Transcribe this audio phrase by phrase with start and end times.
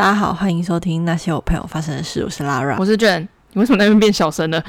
[0.00, 2.24] 大家好，欢迎收听那些我朋友发生的事。
[2.24, 3.28] 我是 Lara，我是 Jen。
[3.52, 4.64] 你为什么那边变小声了？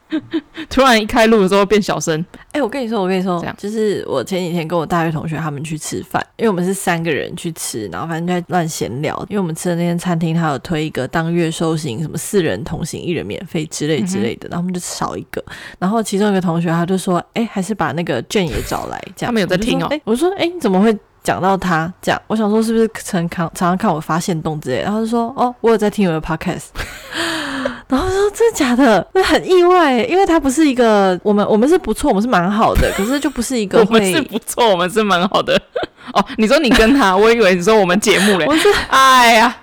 [0.70, 2.18] 突然一开录的时候变小声。
[2.46, 9.14] 哎、欸，我跟你说，我跟你说，就是我前几天跟我大学同学他们去吃饭，因为我们是三个人去吃，然后反正就在乱闲聊。
[9.28, 15.44] 因为我们吃的那间餐厅，他有推一个当月收行，什么四人同行一人免费之类之类的，嗯、然后我们就少一个。
[15.78, 19.88] 然后其中一个同学他就说：“哎、欸，还是把那个 Jen 也找来。”这样他们有在听哦。
[19.90, 26.66] 哎，我说：“哎、欸，你怎么会？”讲到他这样，我想说是不是常常常看我发现动之类，然后就说哦，我有在听我的 podcast，
[27.88, 35.60] 然后说真的假的，那很意外，因为他不是一个我们我们是不错，我们是蛮好的，可是就不是一个 会我们是不错，我们是蛮好的
[36.12, 36.24] 哦。
[36.36, 39.56] 你说你跟他，我以为你说我们节目嘞，我是哎呀，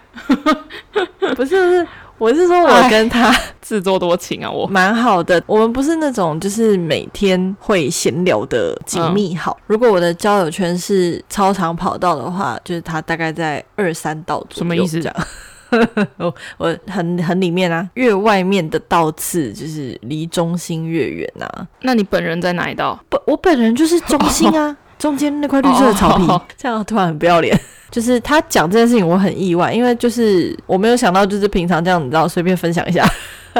[1.36, 1.88] 不是不是。
[2.22, 5.42] 我是说，我跟他自作多情啊，我蛮好的。
[5.48, 9.58] 我们不是那种就是每天会闲聊的紧密好。
[9.62, 14.58] 嗯、如果我的交友圈是超长跑道的话，就是他大概在二三道左右。
[14.58, 15.02] 什么意思？
[15.02, 15.28] 这样？
[16.18, 21.68] 我我很很里面啊，越外面的道次就是离中心越远啊。
[21.82, 23.04] 那你本人在哪一道？
[23.10, 26.28] 不，我本人就是中心啊，哦、 中间那块绿色的草坪。
[26.28, 27.60] 哦、这样突然很不要脸。
[27.90, 33.06] 就是他讲这件事情，我很意外，因为就是我没有想到，就是平常这样，你知道，随便分享一下，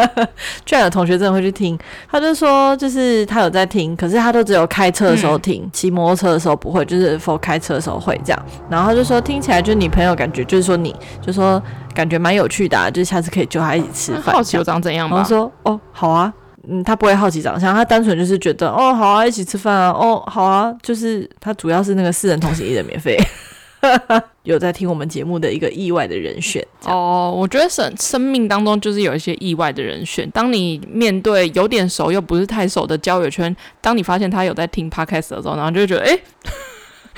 [0.64, 1.78] 居然有同学真的会去听。
[2.10, 8.46] 他就说，就是他有在听，可是他都只有开车的时候听，骑、嗯、摩托车的时候不会，就是 for 开车的时候会这样。
[8.70, 11.62] 然后他就说，听起来就是你朋友感觉，就是说你就说
[11.94, 14.34] 感觉蛮有趣的、啊，就是下次可以揪他一起吃饭。
[14.34, 15.18] 好奇我长怎样吧？
[15.18, 16.34] 我说，哦，好啊，
[16.68, 23.18] 嗯，他不会好奇长相，他单纯就是觉得，哦，好啊，一起吃饭啊，哦，好啊，就是他主要是那个四人同行一人免费。
[24.44, 30.30] 有在听我们节目的一个意外的人选哦，我觉得生生命当中就是有一些意外的人选。
[30.30, 36.20] 当你面对有点熟又不是太熟的交友圈，当你发现他有在听 podcast 的时候，然后就觉得哎。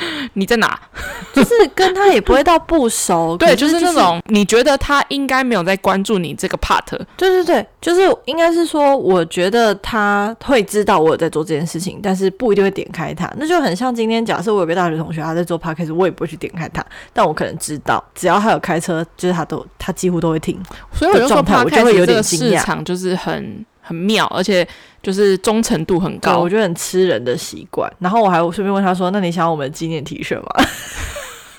[0.34, 0.80] 你在哪？
[1.33, 6.83] 就是跟他也不会到不熟， 对，就是那种你觉得他应该没有在关注你这个 part。
[7.17, 13.32] 对对对，就是应该是说，我觉得他会知道我有在做这件事情，但是不一定会点开他。
[13.38, 20.61] 那就很像今天，假设我有个大学同学他在做 podcast，我也不会去点开他，但我可能知道，只要他有开车，就是他都他几乎都会听。
[20.94, 23.66] 所以我就说 podcast 这个市场就是很。
[23.86, 24.66] 很妙，而且
[25.02, 27.92] 就是忠诚度很高，我觉得很吃人的习惯。
[27.99, 30.48] 然后我还顺便问他说：“那你想要我们的纪念 T 恤吗？”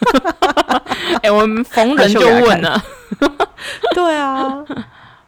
[1.17, 2.83] 哎、欸，我们逢人就问呢。
[3.95, 4.65] 对啊。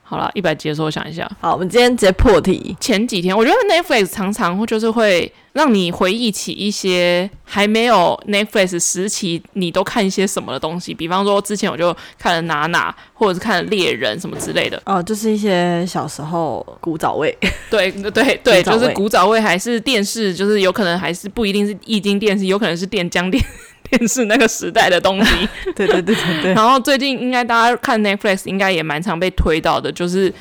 [0.02, 1.28] 好了，一百集的时候我想一下。
[1.40, 2.76] 好，我们今天直接破题。
[2.80, 14.80] 前几天我觉得 Netflix 常常会就是会让你回忆起一些还没有 Netflix 时期你都看一些什么的东西，比方说之前我就看了哪哪，或者是看了猎人什么之类的。
[14.84, 17.34] 哦，就是一些小时候古早味。
[17.70, 23.42] 对对对，就是古早味，还是电视，就是有可能还是不一定是液晶电视，有可能是电浆电。
[23.88, 26.52] 电视那个时代的东西， 对对对对对。
[26.54, 30.28] 然后最近应该大家看 Netflix 应该也蛮常被推到的，就是《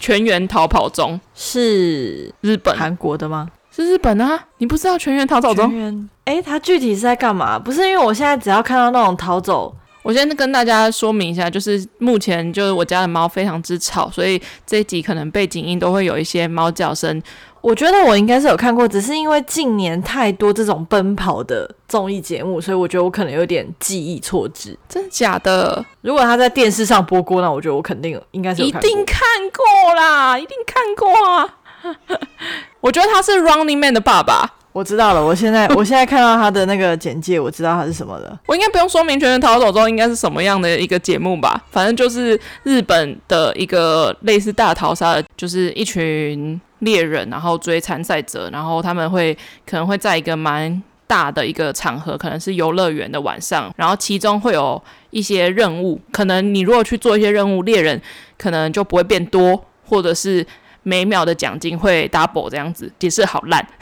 [0.00, 3.50] 全员逃跑中》，是日本韩国的吗？
[3.76, 4.42] 是日本啊！
[4.56, 5.66] 你不知道《全员逃走中》？
[5.68, 7.58] 全员，哎，他具体是在干嘛？
[7.58, 17.22] 不是因为我现在只要看到那种逃走，我先跟大家说明一下，就是目前就是我家的猫非常之吵，所以这一集可能背景音都会有一些猫叫声。
[17.60, 24.78] 我觉得我应该是有看过，只是因为近年太多这种奔跑的综艺节目，所以我觉得我可能有点记忆错置。
[24.88, 25.84] 真的假的？
[26.00, 28.68] 如果他在电视上播过，那我觉得我肯定应该是有。
[28.68, 29.20] 一定看
[29.52, 31.54] 过啦，一定看过啊！
[32.86, 34.48] 我觉得他是 Running Man 的爸爸。
[34.70, 38.38] 我知道了，我现在 我现在看到他的那个简介，我知道他是什么了。
[38.46, 41.60] 我应该不用说明《全员逃走中》应该是什么样的一个节目吧？
[41.68, 49.36] 反正就是日本的一个类似大逃杀的，就是一群猎人，然后追参赛者，然后他们会
[49.68, 54.80] 可能会在一个蛮大的一个场合，可能是游乐园的晚上，然后其中会有
[55.10, 58.00] 一些任务，可能你如果去做一些任务，猎人
[58.38, 60.46] 可能就不会变多，或者是。
[60.86, 63.66] 每秒的奖金会 double 这样子，解释好烂。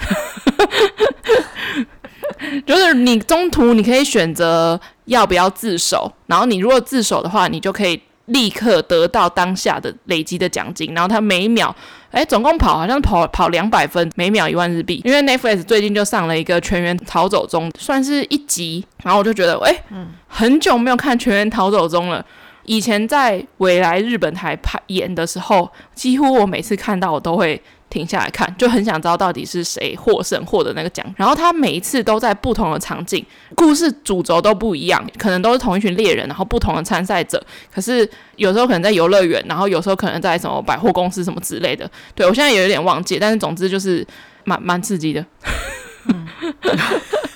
[2.67, 10.95] 就是你中途你可以选择要不要自首，然后你如果自首的话，你就可以立刻得到当下的累积的奖金。
[10.95, 11.75] 然后他每秒，
[12.11, 15.03] 哎，总共跑好像跑跑两百分，每秒一万日币。
[15.05, 22.25] 因为 Netflix 最近就上了一个《全员逃走中》，算是一集，然后我就觉得，哎，嗯，很久没有看《全员逃走中》了。
[22.65, 31.05] 以前在未来日本台拍演的时候，几乎我每次看到我都会停下来看，就很想知道到底是谁获胜获得那个奖。
[31.17, 33.25] 然后他每一次都在不同的场景，
[33.55, 37.41] 故事主轴都不一样，可能都是同一群猎人，然后不同的参赛者。
[37.73, 41.89] 可是有时候可能在游乐园，然后有时候可能在什么百货公司什么之类的。
[42.15, 44.07] 对，我现在也有点忘记，但是总之就是
[44.45, 45.25] 蛮蛮刺激的。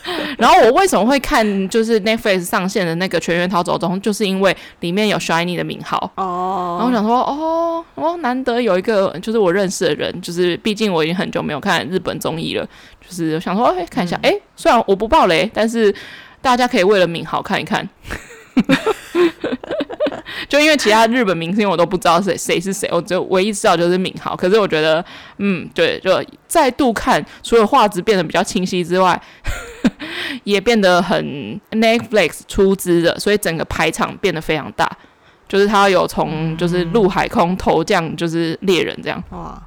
[0.38, 6.76] 然后我为什么会看就是 Netflix 上线的那个《全员逃走中》，就是因为里面有 Shiny 的名号哦。
[6.78, 12.64] 然后我想说，哦，哦，难得有一个就是我认识的人，就是毕竟我已经很久没有看日本综艺了，
[13.06, 15.94] 就是想说，哎，看一下，哎，虽然我不爆雷，但是
[16.40, 17.88] 大家可以为了名号看一看。
[20.48, 24.34] 就因为其他日本明星我都不知道谁谁是谁，我就唯一知道就是敏豪。
[24.36, 25.04] 可是我觉得，
[25.38, 26.10] 嗯，对，就
[26.46, 29.20] 再度看，除了画质变得比较清晰之外，
[30.44, 34.90] 也变得很 Netflix 出资的，所以整个排场变得非常大。
[35.48, 39.22] 就是他有从就是陆海空投降，就是猎人这样。
[39.30, 39.62] 哇，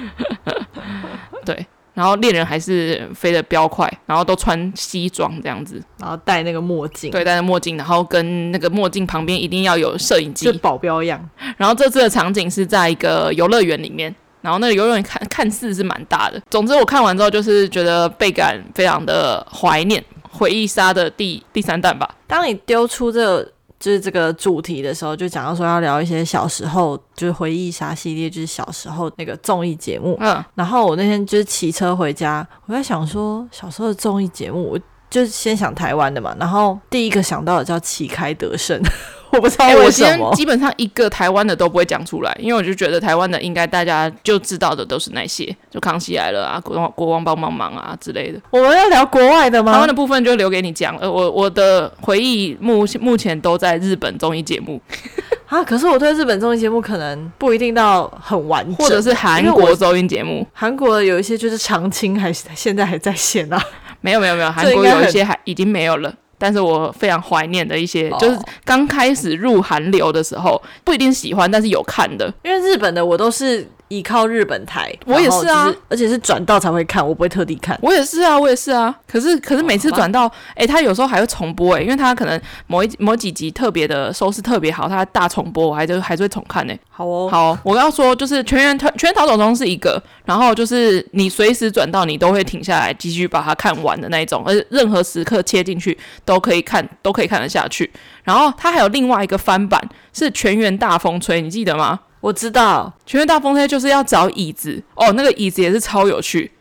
[1.44, 1.66] 对。
[1.92, 11.28] 然后猎人还是飞得飙快，然后都穿西装这样子，然后戴那个墨镜，对，戴着墨镜，然后跟那个墨镜旁边一定要有摄影机，就保镖一样。
[11.58, 16.40] 然后这次的场景是在一个游乐园里面，然后那个游乐园看看似是蛮大的。
[16.50, 22.14] 总之我看完之后就是觉得倍感非常的怀念，回忆杀的第第三弹吧。
[22.26, 23.52] 当你丢出这个。
[23.80, 30.18] 就是这个主题的时候，就讲到说要聊一些小时候，就是回忆杀系列，就是小时候那个综艺节目。
[30.20, 34.78] 嗯，然后我那天就是骑车回家，我在想说小时候的综艺节目，我
[35.10, 38.80] 就先想台湾的嘛，然后第一个想到的叫《旗开得胜》。
[39.32, 48.40] 我不知道为什么，欸、我今天基本上一个台湾的都不会讲出来，因为我就觉得台湾的应该大家就知道的都是那些，就康熙来了啊，国王国王帮帮忙啊之类的。
[48.50, 49.72] 我们要聊国外的吗？
[49.72, 50.96] 台湾的部分就留给你讲。
[50.96, 54.80] 呃，我我的回忆目目前都在日本综艺节目
[55.46, 63.64] 啊，可是我对日本综艺节目可能不一定到很完整，或者是韩国综艺节目，韩国有一些就是长青还是现在还在线啊？
[64.00, 66.12] 没有没有没有，韩国有一些还已经没有了。
[66.38, 72.32] 但是我非常怀念的一些，就是刚开始入韩流的时候，不一定喜欢，但是有看的。
[72.42, 77.76] 因为日本的我都是依靠日本台，我也是啊，而且是转到才会看，我不会特地看。
[77.82, 78.94] 我也是啊，我也是啊。
[79.06, 86.74] 可是可是每次转到，哎、哦，他有时候还会重播，哎，因为他可能某一某几集特别的收视特别好，他大重播，我还就还是会重看呢。
[86.88, 97.90] 好哦，好，我要说就是全员全员逃走中是一个，然后就是你随时转到，你都会停下来继续把它看完的那一种，而任何时刻切进去都可以看，都可以看得下去。
[98.22, 99.82] 然后它还有另外一个翻版
[100.12, 101.98] 是全员大风吹，你记得吗？
[102.20, 106.50] 我知道，全员大风吹就是要找椅子哦，那个椅子也是超有趣。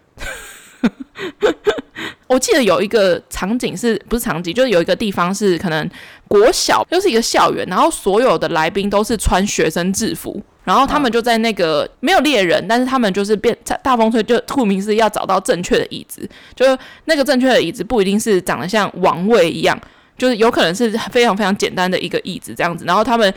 [2.27, 5.89] 我记得有一个场景是不是场景，就是有一个地方是可能
[6.27, 19.77] 国小，就是一个校园，然后所有的来宾都是穿学生制服，然后他们就在那个、没有猎人，但是他们就是变大风吹，就顾名思义要找到正确的椅子，就是那个正确的椅子不一定是长得像王位一样，
[20.17, 23.33] 就是有可能是非常非常简单的一个椅子这样子，然后他们。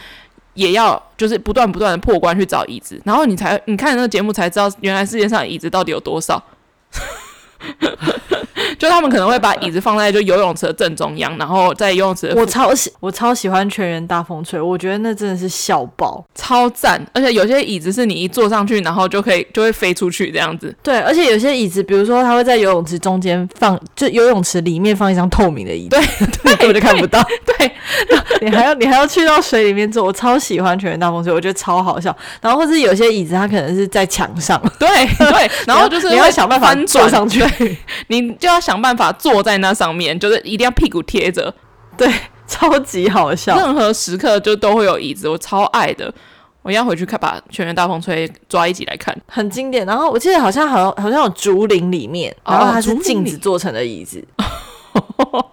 [0.55, 6.43] 也要就是不断不断的破关去找椅子，然后你才你看那个节目才知道，原来世界上椅子到底有多少。
[8.79, 12.33] 就他们可能会把椅子放在就游泳池的正中央，然后在游泳池。
[12.37, 17.01] 我超喜我超喜欢全员大风吹，我觉得那真的是笑爆，超赞！
[17.13, 20.75] 而且有些椅子是你一坐上去，然后就可以就会飞出去这样子。
[20.83, 27.23] 对，而且有些椅子，比如说它会在游泳池中间放，就游泳池里面放一张透明的椅子，对，对， 根本就看不到。
[27.45, 27.73] 对，
[28.41, 32.17] 你还要你还要去到水里面坐，我超喜欢全员大风吹，我觉得超好笑。
[32.41, 34.89] 然后或是有些椅子它可能是在墙上，对
[35.19, 37.45] 对，然后就是你要想办法坐上去，
[38.09, 38.73] 你就要想。
[38.73, 41.55] 想办法坐在那上面，就是一定要屁股贴着，
[41.95, 42.11] 对，
[42.49, 43.55] 超级好笑。
[43.55, 46.11] 任何时刻就都会有椅子，我超爱的。
[46.63, 49.85] 我要回去看，把《全员大风吹》抓一集来看，很经典。
[49.85, 54.27] 然后我记得好像好像好像有竹林里面，然后它是镜子做成的椅子，
[55.19, 55.51] 哦、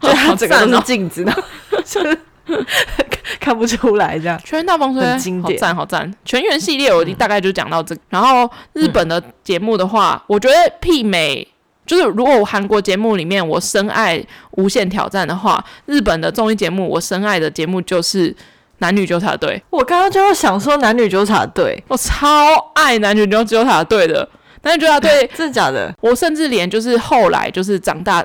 [0.00, 1.44] 就它整个都是镜子的，
[1.84, 2.16] 就是
[3.40, 4.38] 看不出来这样。
[4.44, 6.14] 《全员大风吹》很经典，好赞好赞。
[6.24, 8.00] 全员系列我大概就讲到这个。
[8.00, 11.48] 嗯、然后日本的节目的话，嗯、我觉得媲美。
[11.90, 14.16] 就是如果我韩国节目里面我深爱
[14.52, 18.30] 《无限挑战》的话，日本的综艺节目我深爱的节目就是
[18.78, 19.56] 《男女纠察队》。
[19.70, 24.28] 我刚刚就要想说《男女纠察队》，我超爱《男女纠纠察队》的。
[24.62, 25.92] 男女纠察队真的假的？
[26.00, 28.22] 我甚至连就是后来就是长大，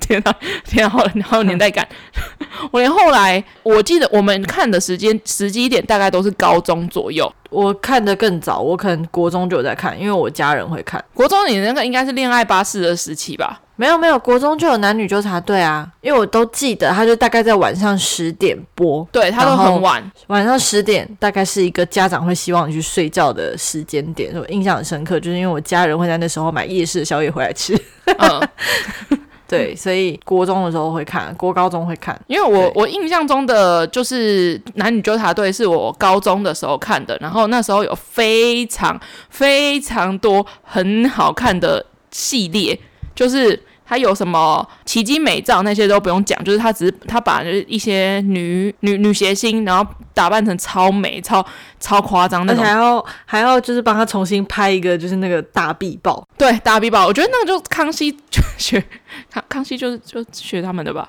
[0.00, 1.86] 天 啊天啊，好好有年代感。
[2.70, 7.32] 我连后来我记得我们看的时间时机点大概都是高中左右。
[7.50, 11.02] 我看的更早，我可能国中就有在看，因为我家人会看。
[11.12, 13.60] 国中你那个应该是恋爱巴士的时期吧？
[13.76, 27.74] 没有没有，国中就有男女纠察队啊，因为我都记得，他就大概在晚上十点播，对，他都很晚，晚上十点大概是一个家长会希望你去睡觉的时间点，我印象很深刻，就是因为我家人会在那时候买夜市的宵夜回来吃。
[28.18, 28.40] 嗯。
[29.46, 42.76] 对，所以国中的时候会看，国高中会看，因为我我印象中的就是男女纠察队是我高中的时候看的，然后那时候有非常非常多很好看的系列，
[43.14, 51.44] 就是他有什么奇迹美照那些都不用讲，就是他只是他把就是一些女女女谐星，然后打扮成超美、超
[51.78, 56.26] 超夸张那种，而且还要还要就是帮他重新拍一个，就是那个大臂抱。
[56.38, 58.82] 对，大臂抱，我觉得那个就康熙就 学
[59.30, 61.08] 康康熙就是就学他们的吧。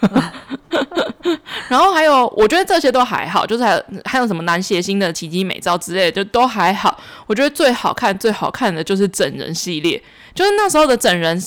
[1.68, 6.98] 然后还有，我觉得这些都还好，就是还有还有什么男谐星的奇迹美照之类的，就都还好。
[7.26, 10.02] 我觉得最好看最好看的就是整人系列，
[10.34, 11.42] 就是那时候的整人。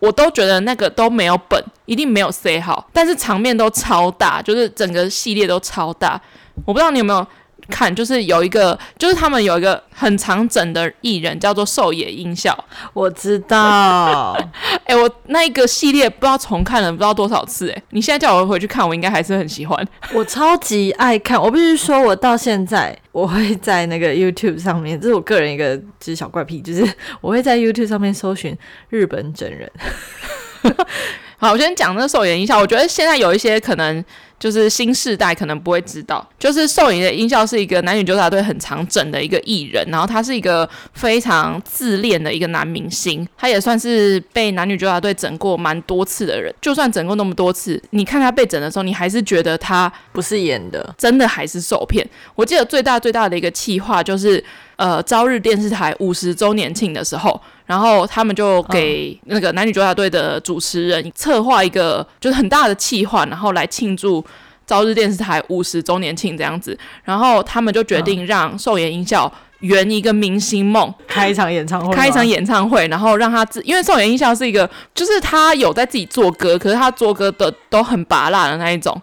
[0.00, 6.20] 我都觉得那个都没有本，一定没有塞好，但是场面都超大，就是整个系列都超大。
[6.66, 7.26] 我不知道你有没有
[7.68, 12.56] 看，就是有一个，就是他们有一个很常整的艺人，叫做狩野音效。
[12.92, 14.36] 我知道，
[14.86, 19.86] 哎、欸，我那一个系列不知道重看了不知道多少次、欸，哎，你现在叫我回去看，我应该还是很喜欢。
[20.12, 22.96] 我超级爱看，我必须说，我到现在。
[23.12, 26.84] 我会在那个 YouTube 上面，这是我个人一个就是小怪癖，就是
[27.20, 29.70] 我会在 YouTube 上面搜寻日本整人。
[31.44, 34.02] 好，我先讲那个狩野英孝，我觉得现在有一些可能。
[34.36, 46.52] 就是新世代可能不会知道，就是狩野英孝是一个男女纠察队很常整的一个艺人，然后他是一个非常自恋的一个男明星，他也算是被男女纠察队整过蛮多次的人。
[46.60, 52.06] 就算整过那么多次，你看他被整的时候，你还是觉得他不是演的，真的还是受骗。
[52.34, 54.44] 我记得最大最大的一个气话就是，
[54.76, 57.40] 呃，朝日电视台五十周年庆的时候。
[57.66, 64.22] 然后他们就给那个男女纠察队的主持人策划一个就是很大的企划，然后来庆祝
[64.66, 66.78] 朝日电视台五十周年庆这样子。
[67.04, 79.00] 然后他们就决定让狩野英孝圆一个明星梦，开一场演唱会，开一场演唱会，然后让他自，因为狩野英孝是一个，就是他有在自己做歌，可是他做歌的都很拔辣的那一种，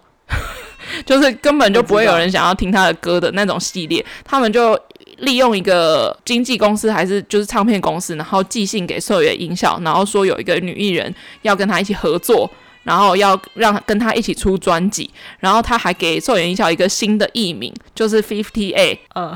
[1.04, 4.06] 就是根本就不会有人想要听他的歌的那种系列。
[4.24, 4.80] 他们就。
[5.22, 12.50] 利用一个经纪公司还是就是唱片公司，然后寄信给狩野英孝，然后说有一个女艺人要跟他一起合作，
[12.84, 15.10] 然后要让跟他一起出专辑，
[15.40, 19.00] 然后他还给狩野英孝一个新的艺名，就是 Fifty A。
[19.16, 19.36] 嗯，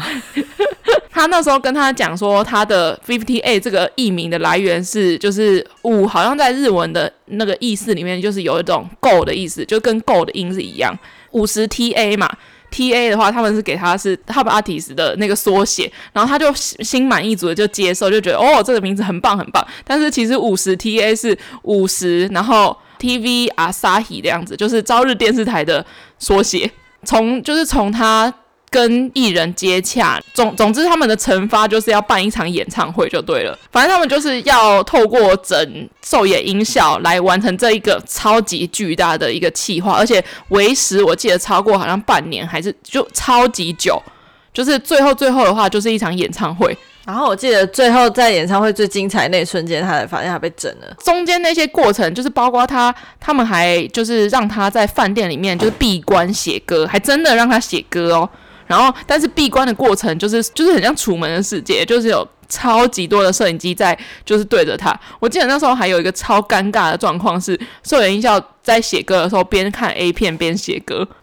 [1.11, 10.97] 他那时候跟他讲说，他的 Fifty A 这个艺名的来源是就是五，好像在日文的那个意思里面就是有一种 Go 的意思，就跟 Go 的音是一样，
[11.31, 12.29] 五十 T A 嘛。
[12.71, 19.65] T A 的话，他们是给他是 Top Artist 的那个缩写，然后他就心满意足的就接受，就觉得哦，这个名字很棒很棒。
[19.83, 25.85] 但是其实五十 T A 是五十，然后 T V Asahi 的样子，就是朝日电视台的
[26.19, 26.71] 缩写。
[27.03, 28.33] 从就是从他。
[28.69, 33.57] 跟艺人接洽，总总之他们的惩罚就是要办一场演唱会就对了。
[33.71, 44.01] 反正他们就是要透过整狩野音效来完成这一个超级巨大的一个企划，而且为时我记得超过好像半年，还是就超级久。
[44.53, 46.77] 就是最后最后的话，就是一场演唱会。
[47.05, 50.87] 然后我记得最后在演唱会最精彩那一瞬间，他才发现他被整了。
[51.03, 58.29] 中间那些过程，就是包括他他们还就是让他在饭店里面就是闭关写歌，还真的让他写歌哦。
[58.67, 64.97] 然后，但是闭关的过程就是就是很像楚门的世界，就是有超级多的摄影机在，就是对着他。
[65.19, 71.07] 我记得那时候还有一个超尴尬的状况是，狩野英孝在写歌的时候边看 A 片边写歌。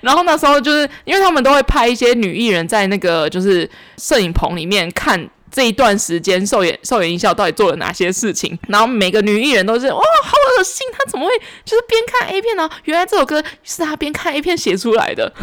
[0.00, 5.28] 然后那时候就是因为他们都会拍一些女艺人在那个就是摄影棚里面看。
[5.50, 8.58] 这一段时间，狩野狩野英孝到底做了哪些事情？
[8.66, 10.86] 然后每个女艺人都是哇，好信！
[10.92, 11.32] 他怎么会
[11.64, 12.68] 就是边看 A 片呢？
[12.84, 15.32] 原来这首歌是他边看 A 片写出来的。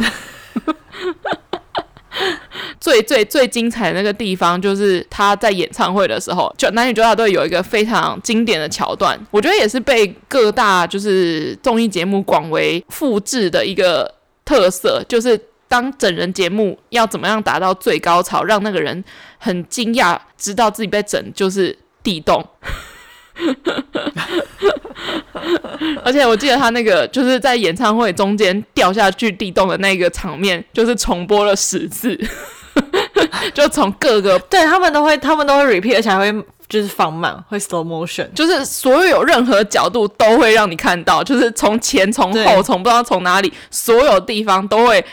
[2.81, 15.39] 最最最精彩的那个地方，就是他在演唱会的时候，就男女纠察队有一个非常经典的桥段，我觉得也是被各大就是综艺节目广为复制的一个特色，就是。
[15.71, 19.01] 当整人节目要怎么样达到最高潮，让那个人
[19.37, 22.45] 很惊讶，知道自己被整，就是地洞。
[26.03, 32.19] 而且我记得他那个就是在演唱会中间掉下去地洞的那个场面，就是重播了十次，
[33.53, 36.43] 就从各个对他们都会，他们都会 repeat，而且还会。
[36.71, 45.03] 就是放慢，会 slow motion，就是所有有任何角度都会让你看到，就是从前从后从不知道从哪里，所有地方都会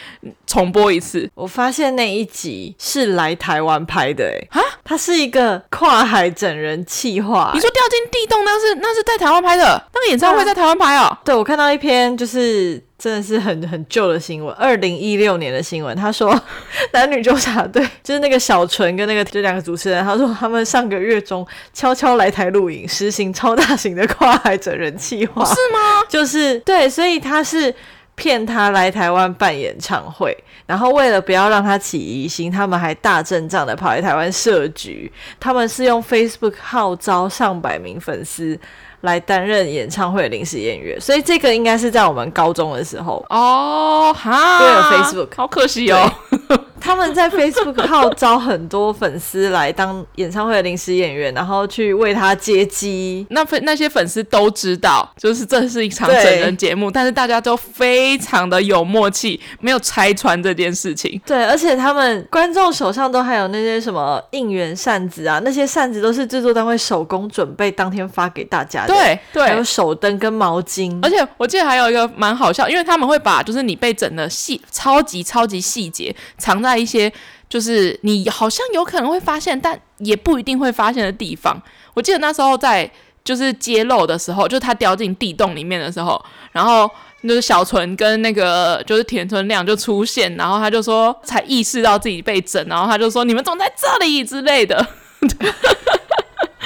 [0.47, 1.29] 重播一次。
[1.35, 7.55] 我发现那一集是来台湾拍的，欸，诶，啊，它是一个跨海整人企划，欸。
[7.55, 11.19] 你说掉进地洞，那是那是在台湾拍的，那个演唱会在台湾拍哦。
[11.25, 12.88] 对，我看到一篇就是。
[12.99, 15.97] 真的是很很旧的新闻，二零一六年的新闻。
[15.97, 16.37] 他说，
[16.93, 26.02] 男女纠察队就是那个小纯跟那个这两个主持人，他说他们上个月中悄悄来台录影，实行超大型的跨海整人计划，是吗？
[26.09, 27.73] 就是对，所以他是
[28.17, 30.37] 骗他来台湾办演唱会，
[30.67, 35.12] 然后为了不要让他起疑心，他们还大阵仗的跑来台湾设局。
[35.38, 38.59] 他们是用 Facebook 号召上百名粉丝。
[39.02, 44.14] 来担任演唱会临时演员，所以这个应该是在我们高中的时候哦。
[44.17, 46.11] 哈，对，Facebook，好可惜哦。
[46.81, 53.26] 他们在 Facebook 号召很多粉丝来当演唱会的临时演员，然后去为他接机。
[53.31, 61.21] 那那些粉丝都知道，就是这是一场整人节目，但是大家都非常的有默契，没有拆穿这件事情。
[61.26, 68.95] 对，而且他们观众手上都还有那些什么应援扇子啊，那些扇子都是制作单位手工准备，当天发给大家的。
[68.95, 70.99] 对对，还有手灯跟毛巾。
[71.02, 76.78] 而且我记得还有一个蛮好笑，因为他们会把就是你被整的细，超级超级细节藏在。
[76.78, 77.12] 一些
[77.49, 81.61] 就是你好像有可能会发现，但也不一定会发现的地方。
[81.92, 82.88] 我记得那时候在
[83.25, 86.88] 就是揭露的时候，就他掉进地洞里面的时候，然后
[87.25, 94.87] 就是小纯跟那个就是田村亮就出现，然后他就说才意识到自己被整，然后他就说你们怎么在这里之类的。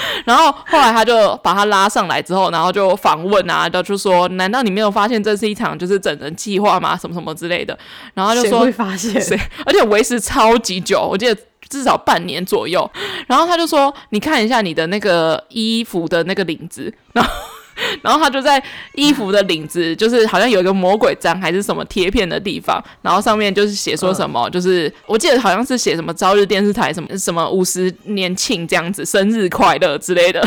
[0.25, 6.97] 然后后来他就把他拉上来之后，然后就访问啊，就就说：“难道你没有发现这是一场就是整人计划吗？
[6.97, 7.79] 什么什么之类的。”
[8.15, 9.21] 然后他就说：“谁会发现？
[9.21, 9.39] 谁？
[9.67, 11.37] 而且维持超级久，我记得
[11.69, 12.89] 至少半年左右。”
[13.27, 17.31] 然后他就说：“你看一下你的那个衣服的那个领子。”然后。
[18.03, 18.63] 然后他就在
[18.95, 30.43] 衣服的领子，就是好像有一个魔鬼章还是什么贴片的地方，然后上面就是写说什么，就是我记得好像是写什么朝日电视台什么什么五十年庆这样子，生日快乐之类的。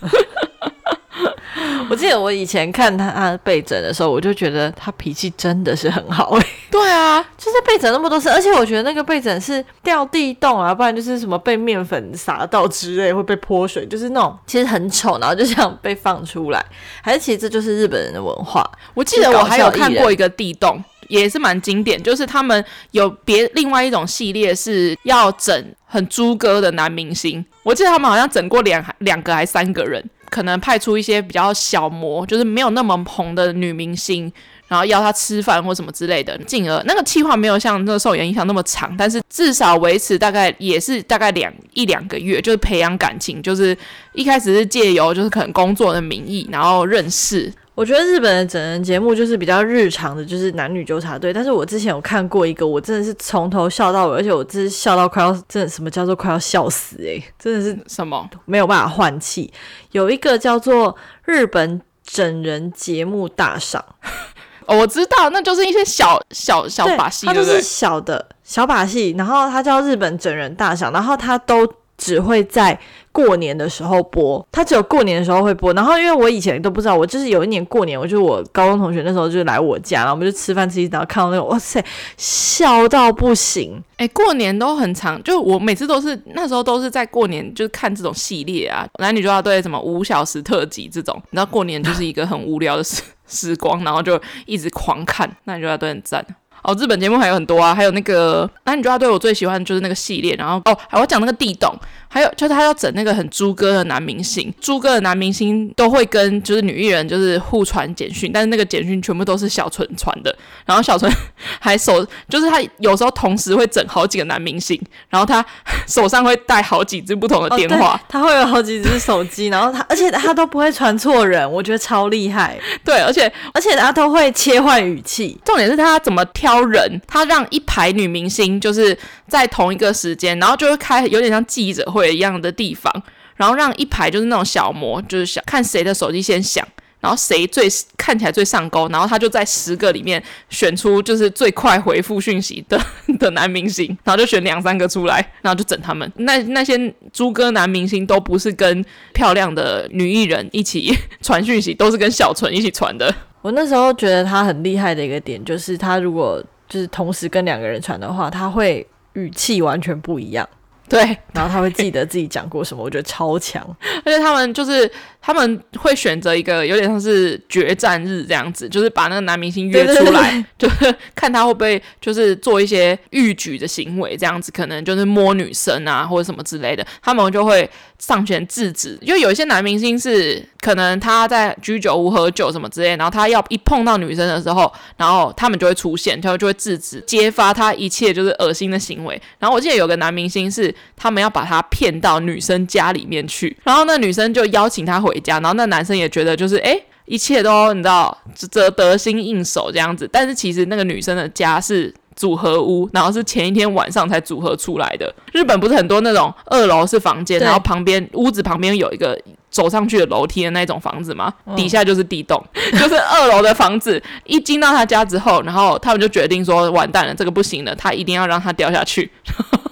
[1.90, 6.46] 我记得我以前看他被整的时候，我就觉得他脾气真的是很好哎。
[6.70, 16.64] 对啊，就是被整那么多次，而且我觉得那个被整是掉地洞啊，不然就是什么被面粉撒到之类会被泼水，就是那种其实很丑，然后就这样被放出来。
[17.02, 18.64] 还是其实这就是日本人的文化。
[18.94, 27.44] 我记得我还有看过一个地洞，也是蛮经典，就是他们有别另外一种系列是要整很猪哥的男明星。
[27.64, 30.02] 我记得他们好像整过两两个还三个人。
[30.30, 34.32] 可能派出一些比较小模，就是没有那么红的女明星，
[34.70, 43.76] 然后邀他吃饭或什么之类的，进而那个计划没有像那个受演影响那么长，但是至少维持大概也是大概两一两个月，就是培养感情，就是
[44.12, 47.52] 一开始是借由就是可能工作的名义，然后认识。
[47.74, 51.32] 我觉得日本的整人节目就是比较日常的，就是男女纠察队。
[51.32, 59.50] 但是我之前有看过一个，我真的是从头笑到尾，而且我真是笑到快要，真的什么叫做快要笑死诶、欸，真的是什么没有办法换气。
[59.92, 63.82] 有一个叫做日本整人节目大赏，
[64.70, 72.78] 哦，我知道，那就是一些小小小把戏，它就是小的小把戏，然后它叫日本整人大赏，然后它都只会在。
[73.12, 75.72] 过年的时候播，它只有过年的时候会播。
[75.72, 81.84] 然后因为我以前都不知道，我就是有一年过年，我就是我高中同学那时候就来我家，然后我们就吃饭吃一吃，然后看到那个，哇塞，
[82.16, 83.82] 笑到不行。
[83.96, 96.24] 哎、欸，过年都很长，就我每次都是那时候都是在过年，就是看这种系列啊，男女纠察队什么五小时特辑这种，你知道过年就是一个很无聊的时时光，然后就一直狂看，那你就要对很赞。
[96.62, 100.34] 哦，日本节目还有很多啊，还有那个男女纠察队，我最喜欢的就是那个系列。
[100.34, 101.74] 然后哦，还我讲那个地洞，
[102.12, 110.36] 还有就是他要整那个很猪哥的男明星，猪哥的男明星都会跟就是女艺人就是互传简讯，但是那个简讯全部都是小纯传的。
[110.66, 111.10] 然后小纯
[111.58, 115.42] 还手就是他有时候同时会整好几个男明星，然后他
[115.86, 122.58] 手上会带好几只不同的电话，哦、他会有好几只手机，然后他而且他都不会传错人，我觉得超厉害。
[122.84, 126.50] 对，而且而且他都会切换语气，重点是他怎么挑。
[126.50, 132.92] 挑人，他让一排女明星就是在同一个时间，然后就会开有点像记者会一样的地方，
[133.36, 136.66] 然后让一排就是那种小模，就是想看谁的手机先响，
[137.00, 142.80] 然后谁最看起来最上钩，然后他就在十个里面选出就是最快回复讯息的
[143.18, 146.10] 的男明星，然后就选两三个出来，然后就整他们。
[146.16, 148.84] 那那些猪哥男明星都不是跟
[149.14, 153.14] 漂亮的女艺人一起传讯息，都是跟小纯一起传的。
[153.42, 160.46] 我那时候觉得他很厉害的一个点，就是他如果就是同时跟两个人传的话，他会语气完全不一样。
[160.90, 163.64] 对，然后他会记得自己讲过什么，我觉得超强。
[164.04, 164.90] 而且他们就是
[165.20, 178.98] 他们会选择一个有点像是决战日这样子，就是把那个男明星约出来，就是 看他会不会就是做一些欲举的行为，这样子可能就是摸女生啊或者什么之类的，他们就会上前制止。
[179.00, 189.20] 因为有一些男明星是可能他在居酒屋喝酒什么之类，然后他要一碰到女生的时候，然后他们就会出现，就就会制止，揭发他一切就是恶心的行为。
[189.38, 190.74] 然后我记得有个男明星是。
[191.02, 200.08] 他们要把他骗到女生家里面去，然后那女生就邀请他回家，然后那男生也觉得就是哎，一切都你知道，这得心应手这样子。
[200.12, 205.12] 但是其实那个女生的家是组合屋，然后是前一天晚上才组合出来的。
[205.32, 209.18] 日本不是很多那种二楼是房间，然后旁边屋子旁边有一个
[209.50, 211.32] 走上去的楼梯的那种房子吗？
[211.56, 214.00] 底下就是地洞，嗯、 就是二楼的房子。
[214.26, 219.10] 一进到他家之后，然后他们就决定说：“完蛋了，这个不行了，他一定要让他掉下去。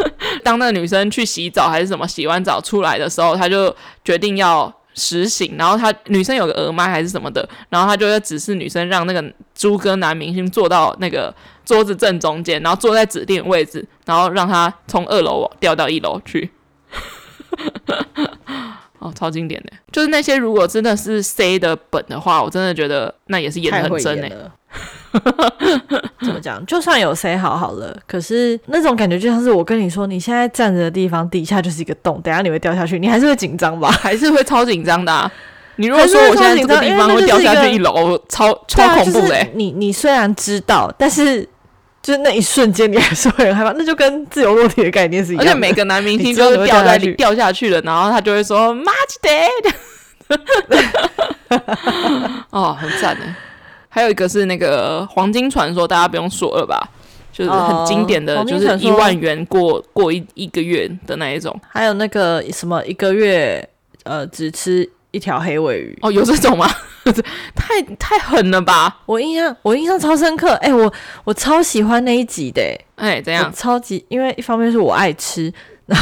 [0.43, 4.73] 当那个女生去洗澡还是什么，洗完澡出来的时候，他就决定要。
[4.97, 9.23] 实行，然后他女生有个耳麦还是什么的，然后他就会指示女生让那个
[9.55, 11.33] 猪哥男明星坐到那个
[11.63, 16.49] 桌子正中间，然后坐在指定位置，然后让他从二楼掉到一楼去。
[18.99, 24.35] 哦，超经典的，就是那些如果真的是 C 的本的话，我真的觉得那也是演的很真诶。
[26.21, 26.63] 怎么讲？
[26.65, 33.89] 就算有谁好好了，可是那种感觉就像是我跟你说，你现在站着的地方底下就是一个洞，等下你会掉下去，你还是会紧张吧？
[34.01, 35.31] 还是会超紧张的啊。
[35.77, 39.35] 你如果说我现在这个地方会掉下去一楼，超超恐怖的。
[39.37, 41.47] 啊就是、你你虽然知道，但是
[42.01, 45.51] 就是那一瞬间你还是会很害怕，那就跟自由落体的概念是一样的。
[45.51, 49.19] 而且每个男明星就是掉在 里掉下去了，然后他就会说妈吉
[50.29, 50.39] 德，
[52.49, 53.21] 哦，很赞的。
[53.89, 56.89] 还有一个是那个黄金传说，大家不用说了吧？
[57.31, 61.55] 就是很经典的，就是一万元过过一一个月的那一种。
[61.69, 63.67] 还有那个什么一个月
[64.03, 66.67] 呃只吃一条黑尾鱼哦，有这种吗？
[67.55, 69.01] 太太狠了吧！
[69.05, 70.91] 我印象我印象超深刻，哎、欸，我
[71.23, 72.61] 我超喜欢那一集的，
[72.95, 73.51] 哎、欸，怎样？
[73.53, 75.53] 超级，因为一方面是我爱吃，
[75.85, 75.97] 然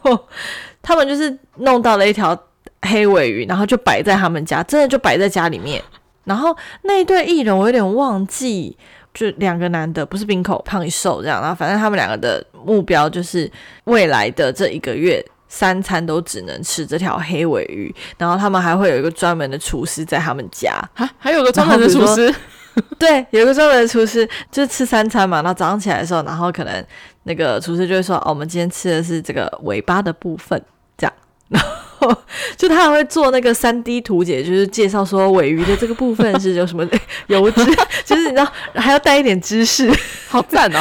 [0.00, 0.18] 后
[0.80, 2.40] 他们就是弄到了一条
[2.82, 5.82] 黑尾鱼，然后就摆在他们家，真的就摆在家里面。
[6.28, 8.76] 然后那一对艺人，我有点忘记，
[9.14, 11.40] 就两个男的，不是冰口胖一瘦这样。
[11.40, 13.50] 然后反正他们两个的目标就是
[13.84, 17.92] 未来的这一个月三餐都只能吃这条黑尾鱼。
[18.18, 22.32] 然后他们还会有一个专门的厨师在他们家啊，还有个专门的厨师，
[22.98, 25.38] 对，有个专门的厨师，就是吃三餐嘛。
[25.38, 26.84] 然后早上起来的时候，然后可能
[27.24, 30.62] 那个厨师就会说：“哦，我们今天吃的是这个尾巴的部分。”
[30.98, 31.12] 这样。
[31.48, 31.68] 然后
[32.56, 36.88] 就他还会做那个三 D 图解，就是介绍说尾鱼的这个部分是有什么
[37.28, 37.64] 油脂，
[38.04, 39.90] 就是你知道还要带一点知识，
[40.28, 40.80] 好赞哦。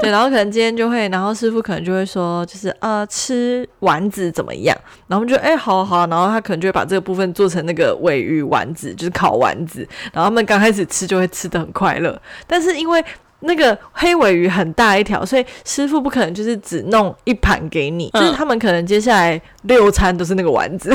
[0.00, 4.76] 对，然后可能今天就会，然后师傅可能就会说，就是呃吃丸子怎么样？
[5.06, 9.86] 然后我们就哎、欸、好好，然后他可能就会把这个部分做成那个尾鱼丸子，就是烤丸子。
[10.12, 13.04] 然后他们刚开始吃就会吃的很快乐，但是因为。
[13.40, 20.94] 那个黑尾鱼很大一条，所以师傅不可能就是只弄一盘给你，嗯、就是他们可能接下来六餐都是那个丸子，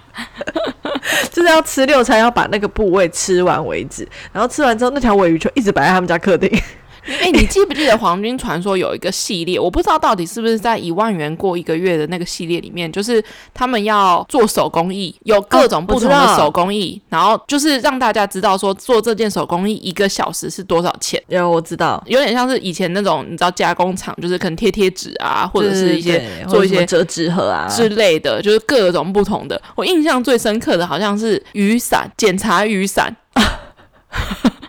[1.30, 4.08] 就是要吃六餐，要把那个部位吃完为止。
[4.32, 6.50] 然后吃完之后，那条尾鱼就一直摆在他们家客厅。
[7.06, 9.58] 哎、欸，你记不记得《黄金传说》有一个系列？
[9.58, 13.22] 我不知道到底是不是在一万元过一个月的那个系列里面，就是
[13.54, 21.22] 他们要做手工艺，有各种不同的手工艺，哦、然后就是让大家知道说做这件手工艺一个小时是多少钱。
[21.28, 29.60] 有，我知道，有点像是以前那种你知道加工厂，就是可能贴贴纸啊，或者是一些做一些折纸盒啊之类的，就是各种不同的。
[29.74, 33.16] 我印象最深刻的好像是雨伞，检查雨伞。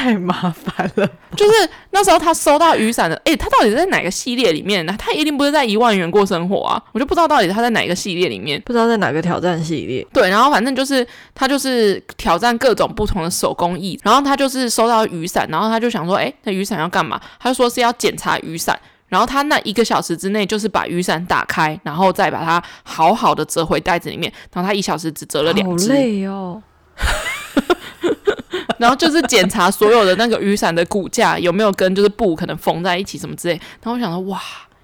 [0.00, 4.94] 太麻烦了，就是那时候他收到雨伞的，诶，他到底在哪个系列里面呢？
[4.98, 10.06] 他一定不是在一万元过生活啊，我就不知道到底他在哪个系列里面，不知道在哪个挑战系列。
[10.10, 17.20] 对，然后反正就是他就是挑战各种不同的手工艺，然后他就是收到雨伞，然后他就想说，诶，那雨伞要干嘛？
[17.38, 26.62] 他就说是要检查雨伞，然后他那一个小时之内就是把雨伞打开，然后再把它好好的折回袋子里面，然后他一小时只折了两只，好累哦。
[28.78, 33.54] 然后就是检查所有的那个雨伞的骨架有没有跟就是布可能缝在一起什么之类。
[33.82, 34.40] 然后我想说，哇，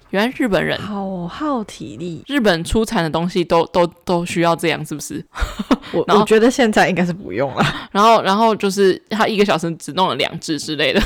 [0.09, 5.23] 原来日本人好耗体力，日本出产的东西都都都需要这样，是不是？
[5.93, 7.63] 我我觉得现在应该是不用了。
[7.91, 11.01] 然后然后就是他一个小时只弄了两只之类的。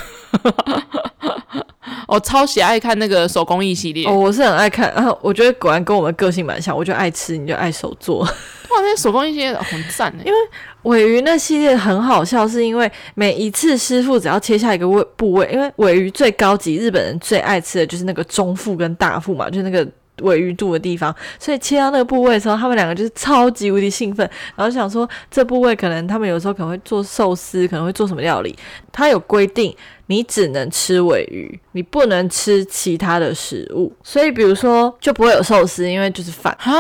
[2.08, 4.92] 我 超喜爱看那个手工艺系列哦，我是很爱看。
[4.96, 8.22] 然后我觉得果然跟我们个性蛮像，我就爱吃，你就爱手做。
[8.22, 8.30] 哇，
[8.70, 10.38] 那些手工艺系列很赞，因为。
[10.84, 19.88] 尾鱼那系列很好笑，是因为每一次师傅只要切下一个位部位，因为尾鱼最高级，日本人最爱吃的就是那个中腹跟大腹嘛，就是那个
[20.24, 28.56] 尾鱼肚的地方，所以切到那个部位的时候，他们两个就是超级无敌兴奋，然后想说这部位可能他们有时候可能会做寿司，可能会做什么料理，
[28.92, 29.76] 他有规定
[30.08, 36.56] 你只能吃尾鱼，你不能吃其他的食物，所以比如说就不会有寿司，因为就是饭。
[36.60, 36.74] 哈，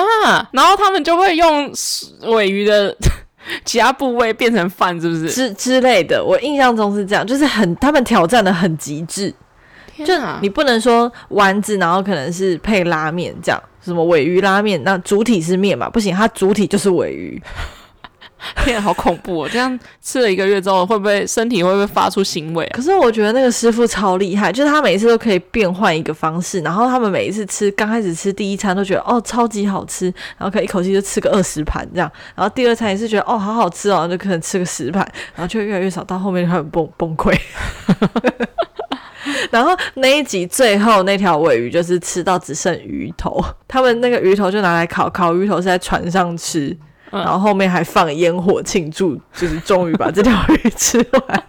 [0.52, 1.72] 然后他们就会用
[2.34, 2.96] 尾鱼的。
[3.65, 6.23] 其他部位变成饭是不是之之类的？
[6.23, 9.34] 我印象中是这样，就是很他们挑战的很极致。
[10.06, 15.89] 就你不能说丸子，然后可能是配拉面这样，什么尾鱼拉面，那主体是面嘛？
[15.89, 17.39] 不行，它主体就是尾鱼。
[18.65, 19.49] 天，好恐怖哦！
[19.51, 22.73] 这样吃了一个月之后，会不会身体会不会发出腥味啊？
[22.75, 30.06] 可是我觉得那个师傅超厉害，就是他每一次都可以变换一个方式，然后他们每一次吃，刚开始吃第一餐都觉得哦超级好吃，
[30.38, 37.38] 然后可以一口气就吃个二十盘这样，然后第二餐也是觉得哦好好吃哦，就可能吃个十盘，然后就越来越少，到后面就很崩崩溃。
[39.51, 46.75] 然后那一集最后那条尾鱼就是吃到只剩鱼头，他们那个鱼头就拿来烤，烤鱼头是在船上吃。
[47.12, 51.43] 然后后面还放烟火庆祝，就是终于把这条鱼吃完，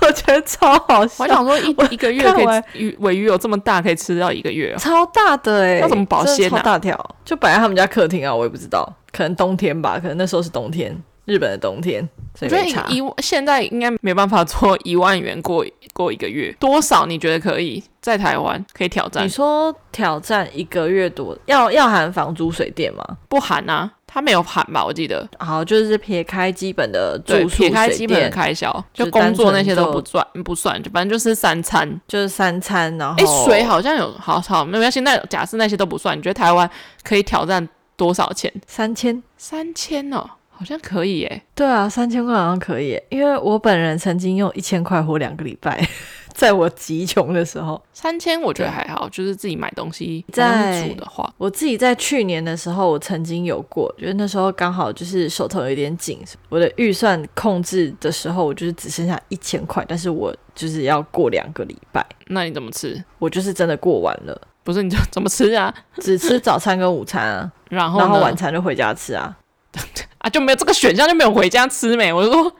[0.00, 1.24] 我觉得超好笑。
[1.24, 5.80] 我想说一一个月可以鱼尾鱼有这么大，可以吃到一个月，超大的哎、欸！
[5.80, 6.56] 要怎么保鲜呢？
[6.56, 10.96] 超大条，就摆在他们家客厅啊，我也不知道，可能冬天吧，可能那时候是冬天，
[11.26, 12.08] 日本的冬天。
[12.34, 19.22] 所以一现在应该没办法做一万元过过一个月，多少你觉得可以在台湾可以挑战？
[19.22, 23.04] 你说挑战一个月多，要要含房租水电吗？
[23.28, 23.90] 不含啊。
[24.12, 24.84] 他没有喊吧？
[24.84, 32.94] 我记得，好，就是撇开基本的住宿、撇开基本的开销，就工作那些都不算，不算，就反正就是三餐，就是三餐。
[32.98, 34.96] 然后，哎、欸，水好像有，好好，没关系。
[34.96, 36.68] 现在假设那些都不算，你觉得台湾
[37.02, 38.52] 可以挑战多少钱？
[38.66, 41.42] 三千，三千哦，好像可以耶。
[41.54, 45.88] 对啊，三千块好像可以，因为我本人曾经用一千块活两个礼拜。
[46.34, 56.18] 在我极穷的时候，三千我觉得还好，就是自己买东西在煮的话，我自己在去年的时候，我曾经有过，觉得那时候刚好就是手头有点紧，
[56.48, 62.04] 我的预算控制的时候，我就是只剩下一千块，但是我就是要过两个礼拜。
[62.28, 63.02] 那你怎么吃？
[63.18, 65.72] 我就是真的过完了，不是你就 怎么吃啊？
[65.98, 69.36] 只吃早餐跟午餐啊，然后然后晚餐就回家吃啊。
[70.22, 72.12] 啊，就没有这个选项，就没有回家吃没？
[72.12, 72.52] 我就说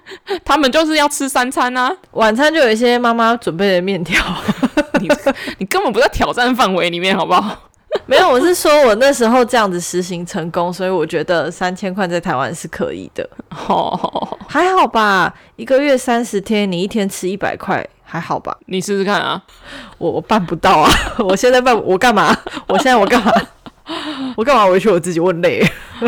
[0.45, 4.21] 他们就是要吃三餐啊，晚餐就有一些妈妈准备的面条，
[5.01, 5.09] 你
[5.59, 7.57] 你根本不在挑战范围里面，好不好？
[8.07, 13.29] 没有，我是说我那时候这样子实行成功，所以我觉得三千块在台湾是可以的。
[13.69, 18.57] 哦， 还好吧，一个月三十天，你一天吃一百块，还好吧？
[18.67, 19.41] 你试试看啊，
[19.99, 22.37] 我我办不到啊，我现在办我干嘛？
[22.67, 23.33] 我现在我干嘛？
[24.37, 25.21] 我干嘛委屈我自己？
[25.21, 25.63] 我很累，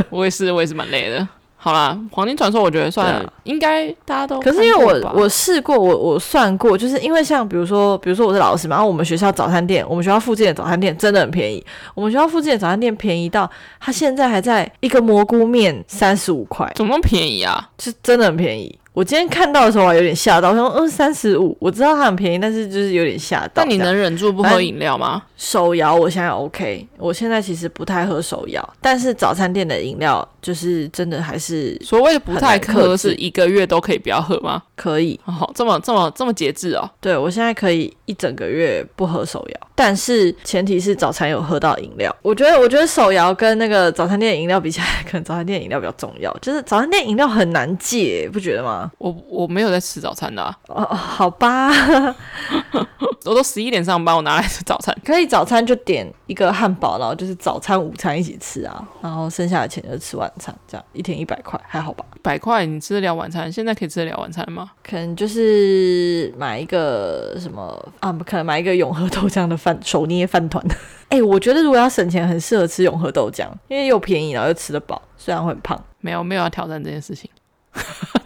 [0.08, 1.28] 我也是，我也是蛮累的。
[1.64, 4.38] 好啦，黄金传说我觉得算应该大家都。
[4.38, 11.64] 可是因为我我试过，我我算过，就是因为像比如说，比如说我是老师嘛，然后我们学校早餐店，我们学校附近的早餐店真的很便宜。
[11.94, 13.50] 我们学校附近的早餐店便宜到，
[13.81, 17.66] 它现在还在一个蘑菇面三十五块，怎么便宜啊？
[17.79, 18.79] 是真的很便宜。
[18.94, 23.50] 我今天看到的时候，我还有点吓到，我说嗯，三十五，我知道它很便宜，但是就是有点吓到。
[23.57, 25.20] 但你能忍住不喝饮料吗？
[25.37, 34.62] 手摇我现在 OK，我现在其实不太喝手摇，但是早餐店的饮料就是真的还是所谓的不太喝，是一个月都可以不要喝吗？
[34.76, 36.88] 可以，哦，这么这么这么节制哦。
[37.00, 42.14] 对，我现在可以一整个月不喝手摇，但是前提是早餐有喝到饮料。
[42.22, 48.84] 我觉得我觉得手摇跟那个早餐店的饮料比起来，可能早餐店的饮料比较重要，就是早餐店饮料很难戒，不觉得吗？
[48.99, 50.57] 我我没有在吃早餐的啊。
[50.68, 51.70] 哦，好吧，
[53.25, 54.97] 我都十一点上班，我哪来吃早餐？
[55.05, 62.05] 可以早餐就点一个汉堡，然后就是早餐、午餐一起吃啊，然后剩下的钱就吃晚餐，这样一天一百块，还好吧？
[62.23, 63.51] 百块你吃得了晚餐？
[63.51, 64.70] 现在可以吃得了晚餐吗？
[64.83, 68.12] 可能就是买一个什么啊？
[68.27, 70.64] 可能买一个永和豆浆的饭手捏饭团。
[71.11, 75.81] 哎、欸，我觉得如果要省钱，很适合吃永和豆浆，因为又便宜，然后又吃得饱，虽然会很胖。
[76.01, 77.31] 没有，没有要挑战这件事情。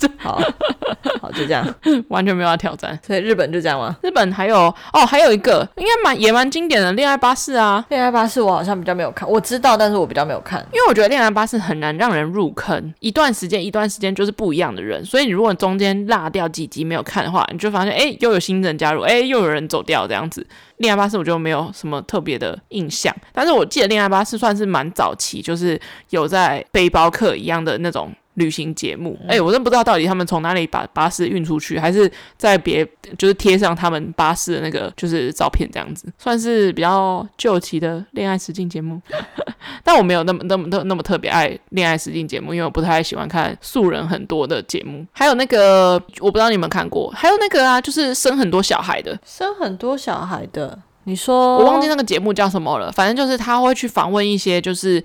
[0.18, 0.40] 好
[1.20, 1.66] 好，就这样，
[2.08, 2.98] 完全没有要挑战。
[3.06, 3.96] 所以日本就这样吗？
[4.02, 20.40] 日本还有哦，还有一个应该蛮也蛮经典的《恋爱巴士》啊，《恋爱巴士》我好像比较没有看，我知道，但是我比较没有看，因为我觉得《恋爱巴士》很难让人入坑，一段时间一段时间就是不一样的人，所以你如果中间落掉几集没有看的话，你就发现哎，又有新人加入，哎，又有人走掉这样子。
[20.78, 25.80] 《恋爱巴士》我就没有什么特别的印象，但是我记得《恋爱巴士》算是蛮早期，就是
[26.10, 28.12] 有在背包客一样的那种。
[28.38, 32.86] 旅行节目，哎、欸，我真不知道到底他们从哪里把巴士运出去，还是在别
[33.18, 39.00] 就是贴上他们巴士的那个就是照片这样子，算是比较旧期的恋爱实境节目。
[39.82, 45.04] 但我没有那么那么那那么特别爱恋爱实境节目，因为我不太喜欢看素人很多的节目。
[45.12, 50.78] 还有那个我不知道你们看过，还有那个啊，就是生很多小孩的，生很多小孩的。
[51.04, 55.02] 你说我忘记那个节目叫什么了，反正就是他会去访问一些就是。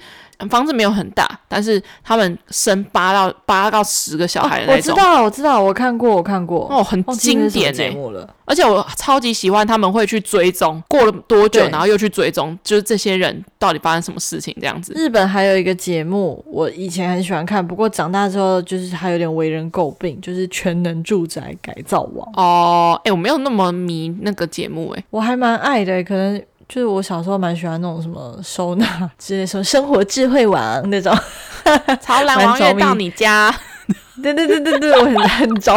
[0.50, 4.94] 房子没有很大，但是他们生八到八到十个小孩的那种。
[4.94, 6.68] 哦，我知道，我知道，我看过，我看过。
[6.70, 8.28] 哦，很经典节目了。
[8.46, 14.92] 而且我超级喜欢他们会去追踪过了多久，然后又去追踪，就是这些人到底发生什么事情这样子。
[14.96, 22.28] 日本还有一个节目，我以前很喜欢看，不过长大之后就是还有点为人诟病，就是《全能住宅改造王》。
[22.42, 26.44] 哦，哎，我没有那么迷那个节目，哎，我还蛮爱的，可能。
[26.70, 31.16] 就是我小时候蛮喜欢那种什么收纳之类，什么生活智慧王那种，
[32.02, 33.54] 潮男王爷到你家，
[34.22, 35.74] 对对对对对，我很很着。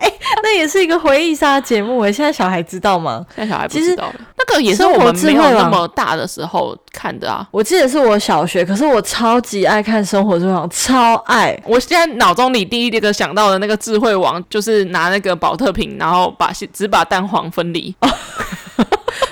[0.00, 3.24] 哎、欸，那也是一个回忆杀节目哎，现在小孩知道吗？
[3.34, 4.14] 现在小孩不知道了。
[4.36, 7.46] 那个也是我们没有那么大的时候看的啊。
[7.50, 11.58] 我记得是我小学，可是我超级爱看《生活智慧王》，超爱。
[11.64, 17.94] 我现在脑中里第一个想到的那个智慧王，就是拿那个保特瓶，然后把只把蛋黄分离。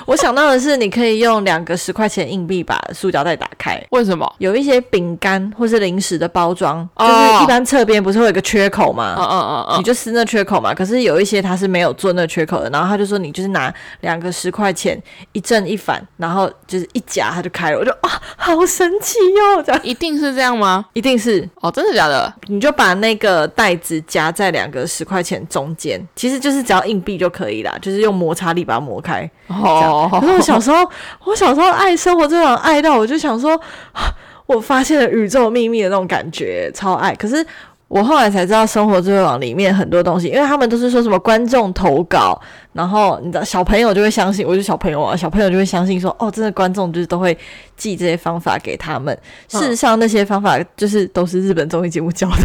[0.07, 3.83] 我想到的是，你可以用两个十块钱硬币把塑胶袋打开。
[3.91, 4.31] 为什么？
[4.39, 9.15] 有一些饼干或是零食的包装，就是一般侧边不是会有一个缺口吗？
[9.19, 10.75] 嗯嗯嗯嗯，你就撕那缺口嘛。
[10.75, 15.01] 可是有一些它是没有做那缺口的，然后他就说你就是拿两个十块钱
[15.33, 17.79] 一正一反，然后就是一夹它就开了。
[17.79, 19.63] 我就啊，好神奇哟！
[19.63, 20.85] 这样一定是这样吗？
[20.93, 22.33] 一定是哦，真的假的？
[22.49, 29.29] 你就把那个袋子夹在两个十块钱中间，其实就是只要硬币就可以啦，就是用摩擦力把它磨开。
[29.49, 30.89] 哦，可是我小时候，
[31.25, 33.61] 我小时候爱生活，这种爱到我就想说，
[34.47, 37.15] 我发现了宇宙秘密的那种感觉，超爱。
[37.15, 37.45] 可是
[37.89, 42.41] 我后来才知道，生活智慧网里面很多东西，因为他们都是说什么观众投稿，
[42.73, 47.37] 然后你知道小朋友就会相信，我是小朋友啊，小朋友就会相信说，哦，真的观众就是都会
[47.77, 49.17] 寄这些方法给他们。
[49.49, 52.37] 事实上，那些方法就是都是日本综艺节目教的。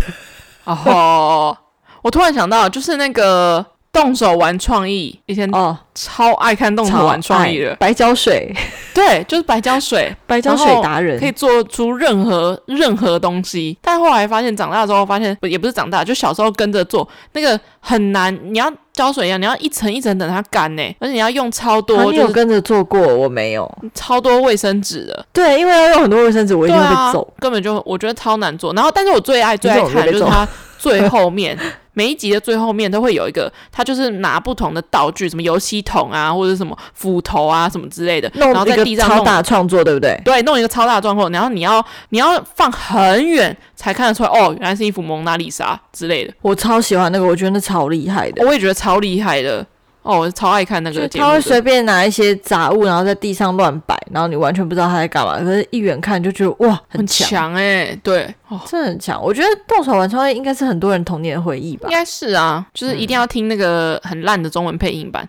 [0.66, 1.58] 哦，
[2.02, 3.66] 我突然想到，就是那个。
[4.00, 8.54] 动手玩创意，以前哦超爱看动手玩创意的，白胶水，
[8.94, 13.76] 对，就是白胶水， 白胶水达人，可以做出任何任何东西。
[13.82, 18.38] 但后来发现，长大之后发现，也不是长大，就小时候跟着做那个很难。
[18.44, 22.12] 你要胶水一样，你要一层一层等它干呢，而且你要用超多。
[22.12, 23.02] 你有跟着做过？
[23.02, 25.26] 我没有，超多卫生纸的。
[25.34, 27.28] 对，因为要用很多卫生纸，我一定会被揍。
[27.40, 28.72] 根本就我觉得超难做。
[28.74, 31.58] 然后，但是我最爱最爱看就是它最后面。
[31.98, 40.22] 每一集的最后面都会有一个，他就是拿不同的道具，什么油漆桶啊，或者什么斧头啊，什么之类的，然后在地上弄超大创作，对不对？
[40.24, 46.32] 对，弄一个超大的创作，然后你要你要放很远才看得出来，哦，原来是一幅蒙娜丽莎之类的。
[46.44, 49.66] 我超喜欢那个，我觉得那超厉害的，我也觉得超厉害的。
[50.08, 51.26] 哦，我超爱看那个节目。
[51.26, 55.38] 他会随便拿一些杂物，然后在地上乱摆，然后你完全不知道他在干嘛。
[55.39, 58.00] 可是，一远看就觉得哇，很强哎、欸！
[58.02, 59.22] 对，哦，真的很强。
[59.22, 61.89] 我觉得动手玩创意应该是很多人童年的回忆吧？
[61.89, 65.28] 应该是啊，就是一定要听那个很烂的中文配音版。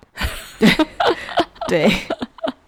[0.59, 0.71] 对
[1.67, 1.93] 对，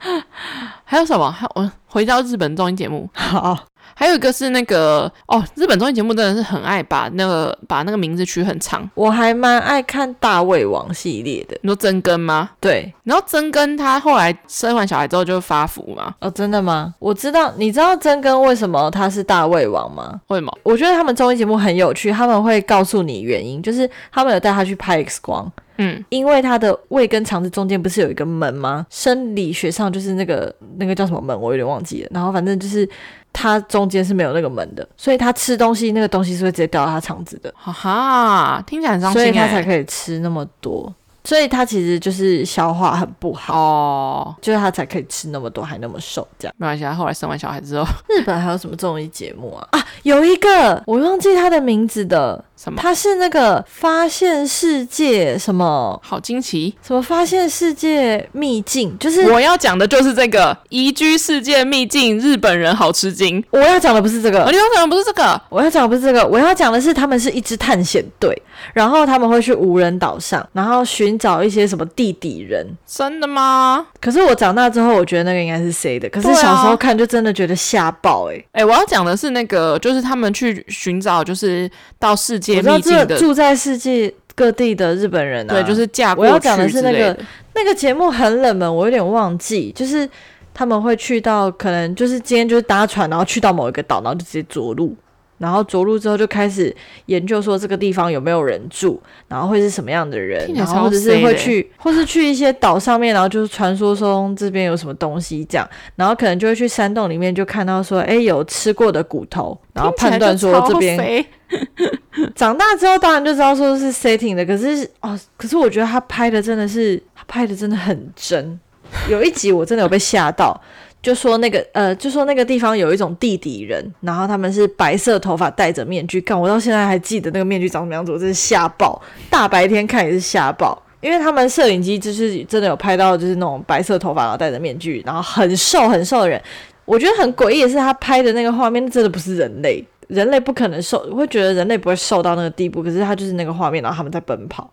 [0.85, 1.31] 还有什么？
[1.31, 3.09] 还我回到日本综艺节目。
[3.15, 3.57] 好。
[4.01, 8.89] 还有一个是那个哦，日本综艺节目真的是很爱把那个把那个名字取很长。
[8.95, 11.55] 我还蛮爱看大胃王系列的。
[11.61, 12.49] 你说真根吗？
[12.59, 12.91] 对。
[13.05, 16.15] 然后真根他后来生完小孩之后就发福嘛。
[16.21, 16.95] 哦，真的吗？
[16.99, 20.19] 我知道，你知道真根为什么他是大胃王吗？
[20.29, 20.59] 为什么？
[20.63, 25.53] 我觉得他们综艺节目很有趣，他们会告诉你原因，就是他们有带他去拍 X 光。
[25.77, 28.87] 嗯，因为他的胃跟肠子中间不是有一个门吗？
[28.89, 32.09] 生理学上就是那个那个叫什么门，我有点忘记了。
[32.15, 32.89] 然后反正就是。
[33.33, 37.53] 它中间是没有那个门的，所以它吃东西那个东西是会直接掉到它肠子的。
[37.57, 40.93] 哈哈，听起来很伤心，所以它才可以吃那么多。
[41.23, 46.55] 所以它其实就是消化很不好哦，就是它才可以吃那么多还那么瘦这样。
[46.57, 49.69] 没关系，他后来生完小孩之后，日本还有什么综艺节目啊？
[49.73, 52.45] 啊，有一个我忘记它的名字的。
[52.63, 52.79] 什么？
[52.83, 55.99] 他是那个发现世界什么？
[56.05, 56.77] 好惊奇！
[56.87, 58.95] 什么发现世界秘境？
[58.99, 63.43] 就是我要讲的就是这个宜居世界秘境，日本人好吃惊。
[63.51, 68.37] 我要讲的不是这个，你要讲的不是这个，我要讲的不是这个，我要讲的是他们是一支探险队，
[68.75, 72.67] 然后他们会去无人岛上，然后寻找一些什么地底人。
[72.87, 73.87] 真的吗？
[74.03, 76.07] 可是我长大之后，我觉得那个应该是谁的？
[76.11, 78.65] 可是小时候看就真的觉得吓爆哎、欸、哎、欸！
[78.67, 82.50] 我要讲的是那个，就是他们去寻找，就是到世界。
[82.57, 86.29] 我知道这住在世界各地的日本人啊，对，就是嫁过去。
[86.29, 87.17] 我要讲的是那个
[87.55, 89.73] 那个节目很冷门，我有点忘记。
[89.73, 90.09] 就是
[90.55, 94.95] 他们会去到，可能就是今天就是搭船，然后去到某一个岛，然后就直接着陆，
[95.41, 96.75] 然后着陆之后就开始
[97.07, 111.25] 研究说这个地方有没有人住，然后会是什么样的人，然后或者是会去， 或是去一些岛上面，然后就是传说中这边有什么东西这样，然后可能就会去山洞里面就看到说，哎，有吃过的骨头，然后判断说这边。
[112.37, 118.61] 长大之后当然就知道说是 setting 的，可是哦，可是我觉得他拍的真的是，他拍的真的很真。
[119.09, 120.61] 有一集我真的有被吓到，
[121.03, 126.21] 就说那个呃，就说那个地方有一种地底人，然后他们是白色头发，戴着面具。
[126.21, 129.01] 干，我到现在还记得那个面具长什么样子，我真是吓爆。
[129.31, 136.41] 大白天看也是吓爆，因为他们摄影机就是真的有拍到，就是那种白色头发然后戴着面具，然后很瘦很瘦的人。
[136.85, 139.85] 我觉得很诡异的是，他拍的那个画面真的不是人类。
[140.09, 142.83] 人类不可能瘦，我会觉得人类不会瘦到那个地步。
[142.83, 144.69] 可是他就是那个画面，然后他们在奔跑，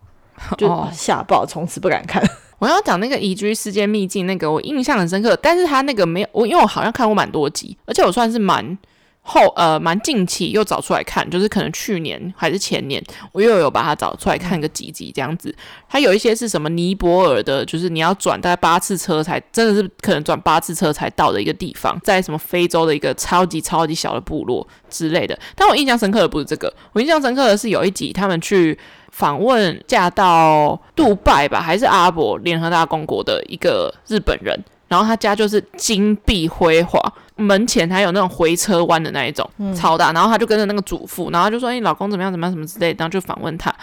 [0.57, 2.23] 就吓爆，从此不敢看。
[2.59, 8.77] 我要讲那个移居世界秘境，那个我印象很深刻，但是他那个没有我，因为我好像看过蛮多集，而且我算是蛮
[9.21, 13.03] 后呃蛮近期又找出来看，就是可能去年还是前年，
[13.33, 15.53] 我又有把它找出来看个几集这样子。
[15.89, 25.37] 它有一些是什么尼泊尔的，就是你要转大概八次车才真的是可能转八次车才到的一个地方，在什么非洲的一个超级超级小的部落之类的。
[25.55, 28.77] 但我印象深刻的不是这个，我印象深刻的是有一集他们去
[29.18, 34.55] 访问嫁到杜拜吧，还是阿拉伯联合大公国的一个日本人。
[34.88, 37.01] 然后他家就是金碧辉煌，
[37.36, 40.13] 门前还有那种回车弯的那一种，嗯、超大。
[40.13, 42.32] 然后他就跟着那个主妇，然后就说：“哎、欸，老公怎么样？
[42.32, 42.53] 怎么样？
[42.53, 43.74] 什么之类的。”然后就访问他。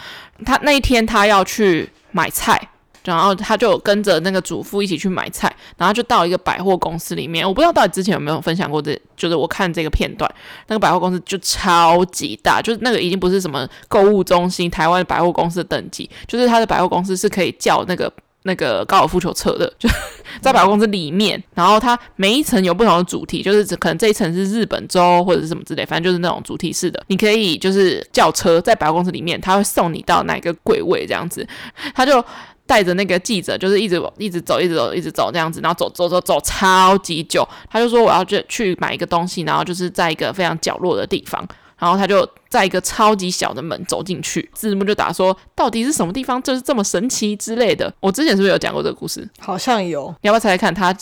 [0.45, 2.69] 他那一天他要去买菜，
[3.05, 5.53] 然后他就跟着那个主妇一起去买菜。
[5.77, 10.29] 然后就到一个百货公司里面，我不知道到底之前有没有分享过这，就是我看这个片段，
[10.67, 18.11] 那个百货公司就超级大，就是那个已经不是什么购物中心，台湾百货公司的等级，就是他的百货公司是可以叫那个。
[18.47, 19.89] 那个高尔夫球车的，就
[20.39, 27.03] 在百货公司里面，然后它每一层有不同的主题，就是可能这一层是日本周或者是什么之类，反正就是那种主题式的。
[27.07, 31.47] 你可以就是叫车在百货公司里面，他会送你到哪个柜位这样子，
[31.95, 32.23] 他就
[32.67, 37.47] 带着那个记者，就是一直一直走，一直走，一直走这样子，然后走走走走超级久。
[37.69, 41.47] 他就说我要去去买一个东西，然后就是在一个非常角落的地方。
[41.77, 47.93] 然后他就在一个超级小的门走进去，字幕就打说到底是什么地方，就是这么神奇之类的。
[47.99, 49.29] 我之前是不是有讲过这个故事？
[49.39, 50.95] 好像有，你要不要猜猜看它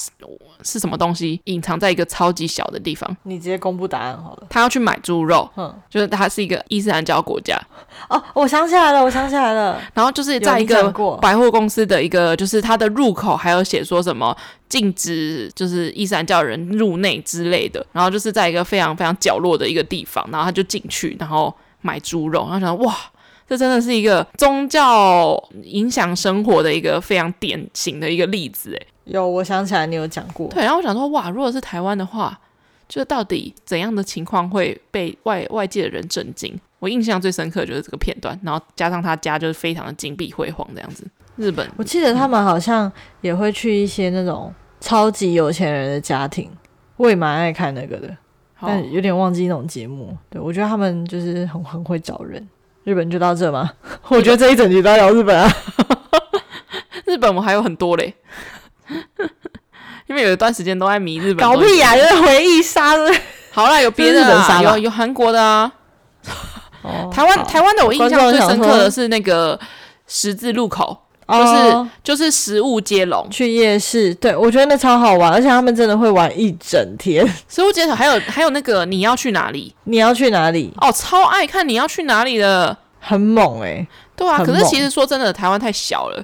[0.64, 3.16] 是什么东西隐藏在一个超级小的地方？
[3.24, 4.48] 你直接公布答案好了。
[4.50, 7.56] 他要去买猪肉，嗯，就是他是一个伊斯兰教国家。
[8.10, 9.80] 哦，我想起来了，我想起来了。
[9.94, 10.92] 然后就是在一个
[11.22, 14.36] 百货公司的一个，就是它的入口还有写说什么
[14.70, 17.86] 禁止就是伊斯兰教人入内之类的。
[17.92, 21.43] 然后就是在一个非常非常角落的一个地方，然后他就进去，然后
[21.84, 22.96] 买猪肉，然后想哇，
[23.48, 28.88] 这真的是一个宗教影响生活的一个非常典型的一个例子，诶。
[29.06, 30.48] 有，我想起来你有讲过。
[30.48, 32.40] 对，然后我想说哇，如果是台湾的话，
[32.88, 36.58] 就是到底怎样的情况会被外外界的人震惊？
[36.80, 41.06] 我印象最深刻就是这个片段，然后加上他家就是非常的金碧辉煌这样子。
[41.36, 46.50] 日本，我记得他们好像也会去一些那种超级有钱人的家庭，
[46.96, 48.16] 我也蛮爱看那个的，
[48.66, 50.16] 但有点忘记那种节目。
[50.30, 52.48] 对，我觉得他们就是很很会找人。
[52.84, 53.72] 日本就到这吗？
[54.10, 55.50] 我觉得这一整集都要聊日本啊。
[57.06, 58.14] 日本我还有很多嘞，
[60.08, 61.38] 因为有一段时间都在迷日本。
[61.48, 61.96] 搞屁呀、啊！
[61.96, 63.14] 就是回忆杀的。
[63.52, 65.72] 好啦，有别的啊，有有韩国的啊。
[66.82, 69.58] 哦、台湾台湾的我印象最深刻的是那个
[70.08, 77.26] 十字路口，就是、哦、就是食物接龙去夜市，对，我觉得那超好玩，而且他们真的会玩一整天。
[77.48, 79.74] 食物接龙还有还有那个你要去哪里？
[79.86, 80.74] 你要去哪里？
[80.82, 83.88] 哦，超爱看你要去哪里的，很猛哎、欸。
[84.16, 86.24] 对啊，可是其实说真的，台湾太小了。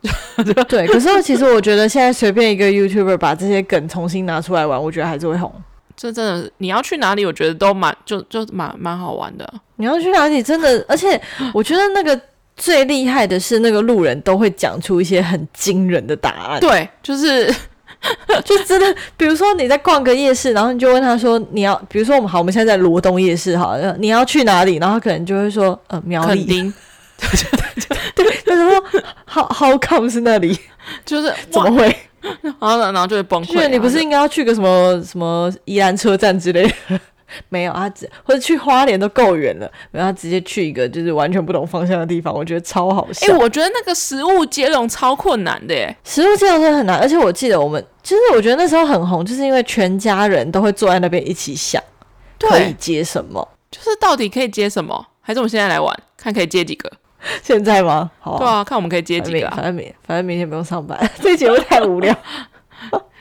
[0.68, 5.52] 对，可是其实我觉得现在随便一个 YouTuber 把这些梗重新拿出来玩，我觉得还是会红。
[5.96, 7.26] 这真的，你要去哪里？
[7.26, 9.52] 我觉得都蛮就就蛮蛮好玩的。
[9.76, 10.40] 你要去哪里？
[10.40, 11.20] 真的，而且
[11.52, 12.20] 我觉得那个
[12.58, 16.60] 最厉害的是，那个路人都会讲出一些很惊人的答案。
[16.60, 17.46] 对，就是
[18.44, 26.44] 就真的，比如说你在逛个夜市，然后你就问他说：“你要，比如说我们好，我们现在在罗东夜市，好，你要去哪里？”然后他可能就会说：“呃，苗栗。
[28.14, 28.84] ”对，他说
[29.26, 30.58] ：“How how come 是那里？
[31.04, 31.96] 就是怎么会？”
[32.42, 33.68] 然后，然后就会崩溃。
[33.68, 37.00] 你不是应该要去个什么什么宜兰车站之类的？
[37.48, 43.26] 没有，他只或者去花莲都够远了，然后他直接去一个就是完全不同方向的地方，我觉得超好笑。
[43.26, 46.98] 哎、欸，我觉得那个食物接龙超困难的耶，食物接龙真的很难。
[46.98, 51.82] 而且我记得我们，其实我觉得那时候很红，就是因为全家人都会坐在那边一起想，
[52.38, 55.06] 可以接什么，就是到底可以接什么？
[55.20, 56.90] 还是我们现在来玩，看可以接几个？
[57.42, 58.10] 现在吗？
[58.20, 59.52] 好啊，对啊，看我们可以接几个、啊。
[59.56, 62.16] 反正明反正明天不用上班， 这节目太无聊。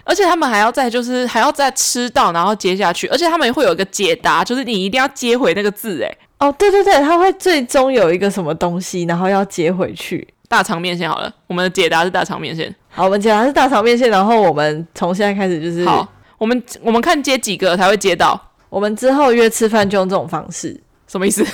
[0.08, 10.26] 而且他们还要再就是还要再吃到，然后接下去，而且他们会有一个解答，就是你一定要接回那个字，哎，哦，对对对，他会最终有一个什么东西，然后要接回去。
[10.50, 12.74] 大肠面线好了，我们的解答是大肠面线。
[12.88, 18.42] 好，我们解答是大肠面线，然后我们从现在开始就是好，我们我们看接几个才会接到。
[18.70, 21.46] 我们之后约吃饭就用这种方式，什么意思？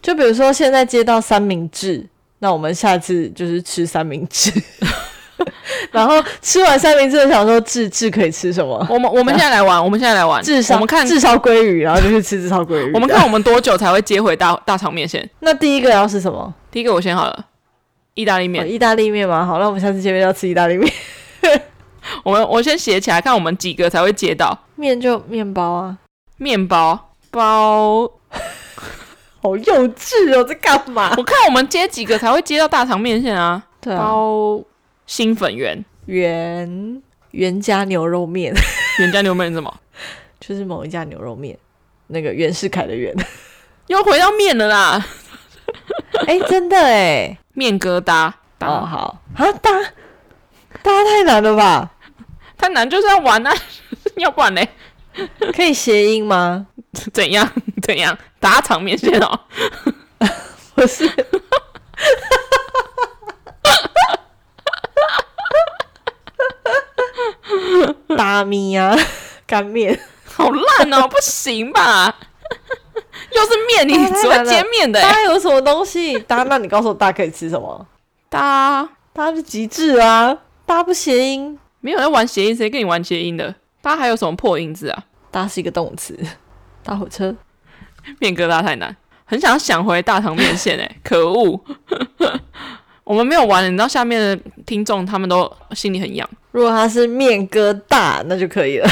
[0.00, 2.06] 就比如说现在接到三明治，
[2.38, 4.52] 那我们下次就是吃三明治。
[5.92, 8.86] 然后吃完三明治，想说志志可以吃什么？
[8.90, 10.42] 我们我们现在来玩，我们现在来玩。
[10.42, 12.92] 至少我们看炙烧鲑鱼，然后就去吃炙烧鲑鱼。
[12.92, 15.28] 我们看我们多久才会接回大 大肠面线？
[15.40, 16.52] 那第一个要是什么？
[16.70, 17.44] 第一个我先好了，
[18.14, 18.70] 意大利面。
[18.70, 19.44] 意大利面嘛？
[19.46, 20.92] 好，那我们下次见面要吃意大利面。
[22.24, 25.96] 我们我先写起来，看我们几个才会接到面就面包啊，
[26.38, 28.10] 面包包，
[29.42, 31.14] 好幼稚哦，在干嘛？
[31.16, 33.62] 我看我们接几个才会接到大肠面线啊？
[33.80, 33.98] 对啊。
[33.98, 34.60] 包
[35.08, 38.54] 新粉圆圆圆家牛肉面，
[39.00, 39.74] 圆家牛肉面是什么？
[40.38, 41.58] 就是某一家牛肉面，
[42.08, 43.12] 那个袁世凯的袁，
[43.88, 45.04] 又回到面了啦。
[46.28, 48.30] 哎、欸，真的哎，面疙瘩。
[48.60, 49.70] 哦，好啊，搭
[50.82, 51.90] 搭太难了吧？
[52.58, 53.52] 太难就是要玩啊，
[54.16, 54.62] 要不然呢？
[55.54, 56.66] 可以谐音吗？
[57.14, 57.50] 怎样
[57.82, 58.16] 怎样？
[58.38, 59.40] 打场面线哦？
[60.74, 61.08] 不是。
[68.16, 68.96] 大米啊，
[69.46, 72.14] 干面，好烂哦， 不行吧？
[73.34, 75.00] 又是面，你只会煎面的？
[75.02, 76.18] 大有什么东西？
[76.20, 77.86] 大，那你告诉我，大可以吃什么？
[78.28, 80.36] 大，大是极致啊！
[80.64, 83.54] 大不谐音，没有在玩谐音，谁跟你玩谐音的？
[83.80, 85.04] 大还有什么破音字啊？
[85.30, 86.18] 大是一个动词，
[86.82, 87.34] 大火车，
[88.18, 88.94] 面疙瘩太难，
[89.24, 91.62] 很想想回大肠面线哎，可恶！
[93.08, 96.28] 我们没有玩，你知道下面的听众他们都心里很痒。
[96.50, 98.90] 如果他是面疙瘩，那就可以了。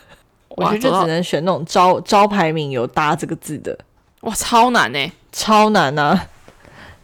[0.48, 3.78] 我觉得就只能选那种招招牌名有“搭”这个字的。
[4.22, 6.28] 哇，超难呢，超难啊！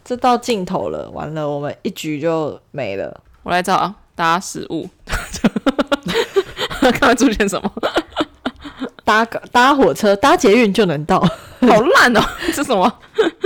[0.03, 3.21] 这到尽头了，完了，我们一局就没了。
[3.43, 4.89] 我来找搭食物，
[6.81, 7.71] 看看出现什么？
[9.03, 12.21] 搭搭火车、搭捷运就能到，好烂哦！
[12.55, 12.91] 这什么？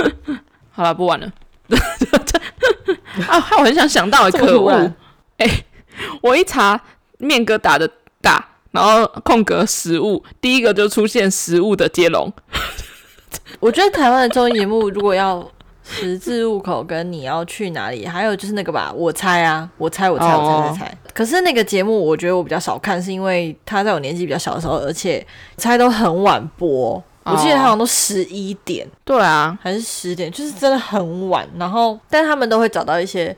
[0.72, 1.30] 好了，不玩了。
[3.28, 3.46] 啊！
[3.58, 4.72] 我很想想到，可恶！
[5.38, 5.66] 哎、欸，
[6.22, 6.80] 我一查
[7.18, 7.90] 面疙瘩的
[8.22, 12.32] “打”，然后空格食物，第一个就出现食物的接龙。
[13.60, 15.46] 我觉得台湾的综艺节目如果要
[15.84, 20.86] 十字路口跟你要去哪里，还有就是那个吧，我猜啊，我猜，我猜，我猜，我猜，猜。
[20.86, 20.94] Oh.
[21.14, 25.26] 可是那个节目，我觉得我比较少看，是因为他在我年纪比较小的时候，而且
[25.58, 27.04] 猜都很晚播。
[27.26, 31.48] 我记得好像都十一点，对啊，还是十点，就是真的很晚。
[31.58, 33.36] 然后，但他们都会找到一些，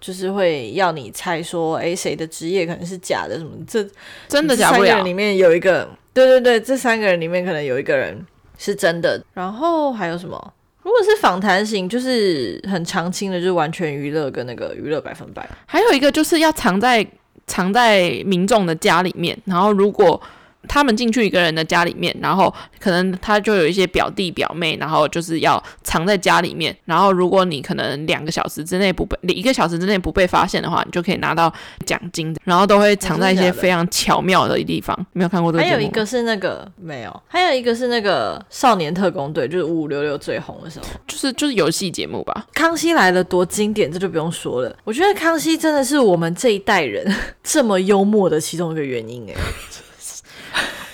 [0.00, 3.82] 就是会要你猜说，哎，谁的职业可能是假的，什么这
[4.28, 4.88] 真的假不了。
[4.88, 8.22] 三个人里面有一个，对对对，这三个人里面可能有一个人
[8.58, 9.22] 是真的。
[9.32, 10.52] 然后还有什么？
[10.82, 15.48] 如果是访谈型，就是很常青的，就是完全娱乐跟那个娱乐百分百。
[15.64, 17.06] 还有一个就是要藏在
[17.46, 20.20] 藏在民众的家里面，然后如果。
[20.68, 26.76] 他们进去一个人的家里面，然后可能他就有一些表弟表妹，然后就是要藏在家里面。
[26.84, 31.52] 然后如果你可能两个小时之内不被，一个小时之内不被发现的话，你就可以拿到
[31.84, 32.34] 奖金。
[32.44, 34.96] 然后都会藏在一些非常巧妙的地方。
[35.12, 35.64] 没有看过这个？
[35.64, 42.46] 还有一个是那个没有，还有一个是那个少年特工队，就是五五六六最红的时候，就是就是游戏节目吧。
[42.54, 44.76] 康熙来了多经典，这就不用说了。
[44.84, 47.06] 我觉得康熙真的是我们这一代人
[47.42, 49.34] 这么幽默的其中一个原因哎。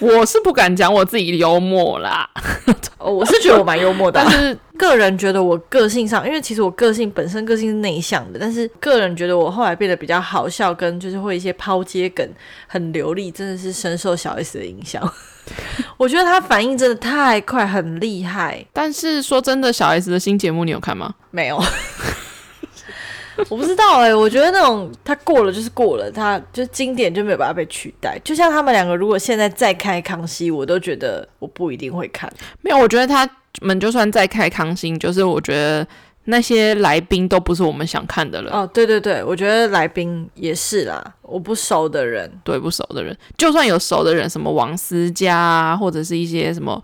[0.01, 2.29] 我是不敢讲我自己幽默啦，
[2.99, 12.29] 哦，我是觉得我蛮幽默的， 但是个人觉得我个性上，因为其实我个性本身个性是内向的，但是个人觉得我后来变得比较好笑，跟就是会一些抛接梗
[12.67, 15.03] 很流利，真的是深受小 S 的影响。
[15.97, 18.65] 我觉得他反应真的太快，很厉害。
[18.73, 21.15] 但是说真的，小 S 的新节目你有看吗？
[21.31, 21.59] 没有。
[23.49, 28.19] 我不知道哎、欸，我觉得那种他过了就是过了，他就经典就没有办法被取代。
[28.25, 32.31] 就像他们两个，如果现在再开康熙，我都觉得我不一定会看。
[32.63, 33.29] 没有，我觉得他
[33.63, 35.87] 们就算再开康熙，就是我觉得
[36.25, 38.51] 那些来宾都不是我们想看的了。
[38.53, 46.83] 哦，对对对，我觉得来宾也是啦，我不熟的人，对不熟的人，就算有熟的人，什么王思佳啊，或者是一些什么。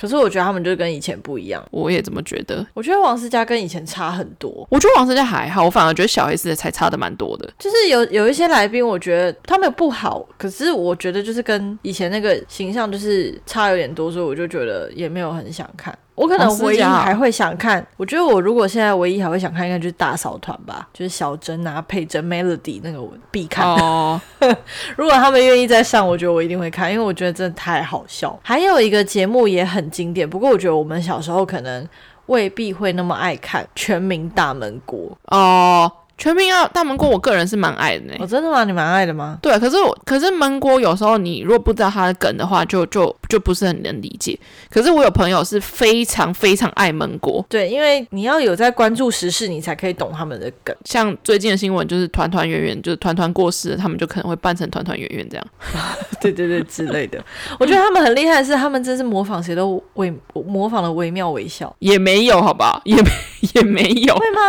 [0.00, 2.66] 可是我觉得他们就跟以前不一样，我也这么觉得。
[2.72, 4.66] 我觉得王思佳跟以前差很多。
[4.70, 7.52] 我觉得王思佳还好，我反而觉得小 S 才差的蛮多的。
[7.58, 15.96] 就是有有一些来宾，我觉得他们不好，可是我觉得就是跟以前那个形象就是差有点多，所以我就觉得也没有很想看。
[16.20, 23.66] 我可能唯一还会想看，我觉得我如果现在唯一还会想看，应该就是大嫂团吧，就是小珍啊、佩珍、Melody 那个我必看。
[23.66, 24.20] 哦，
[24.96, 28.38] 如果他们愿意再上，我觉得我一定会看，因为我觉得真的太好笑。
[28.42, 31.88] 还有一个节目也很经典，不过我觉得我们小时候可能
[32.26, 34.98] 未必会那么爱看《全民大闷锅》
[35.34, 35.90] 哦。
[36.20, 38.12] 全民要大闷锅，我个人是蛮爱的呢。
[38.18, 38.62] 哦，真的吗？
[38.64, 39.38] 你蛮爱的吗？
[39.40, 44.38] 对，可是我可是闷锅有时候你如果不知道它的梗的话，就就就不是很能理解。
[44.68, 50.76] 可是我有朋友是非常非常爱闷锅，对，因为你要有在关注时事，你才可以懂他们的梗。
[50.84, 55.46] 像最近的新闻就是团团圆圆，就是团团过世了，他们就可能会扮成团团圆圆这样。
[56.20, 57.18] 对对对，之类的。
[57.58, 60.12] 我觉得他们很厉害的是，他们真是模仿谁都微
[60.46, 63.10] 模仿的惟妙惟肖，也没有好吧，也没
[63.54, 64.40] 也没有，会吗？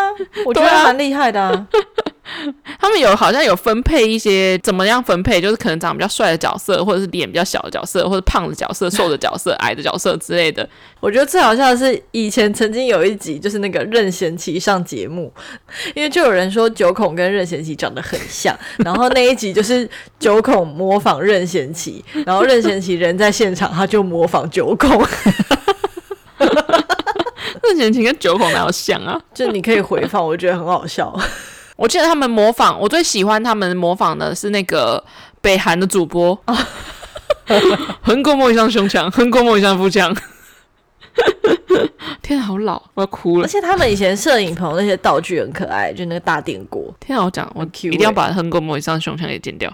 [0.46, 1.61] 我觉得蛮厉害的啊。
[2.80, 10.68] 他们有好像有分配一些怎么样分配，就是可能长比较帅的角色，或者是脸比较小的角色，或者胖的角色、瘦的角色、矮的角色之类的。
[11.00, 15.32] 我觉得最好笑的是以前曾经有一集，就是那个任贤齐上节目，
[15.94, 19.88] 因为就有人说九孔跟任贤齐长得很像，然后那一集就是
[20.18, 25.06] 九孔模仿任贤齐，然后任贤齐人在现场，他就模仿九孔。
[27.64, 29.20] 任贤齐跟九孔哪有像啊？
[29.34, 31.18] 就你可以回放，我觉得很好笑。
[31.78, 35.04] 我记得他们模仿，我最喜欢他们模仿的是那个
[35.42, 36.38] 北韩的主播，
[38.02, 40.16] 横膈膜以上胸腔，横膈膜以上腹腔。
[42.22, 43.46] 天啊，好老，我要哭了。
[43.46, 46.94] 而且他们以前摄影棚那些道具很可爱，就那个大电锅。
[47.00, 49.72] 天啊，我讲我一定要把横膈膜以上胸腔给剪掉。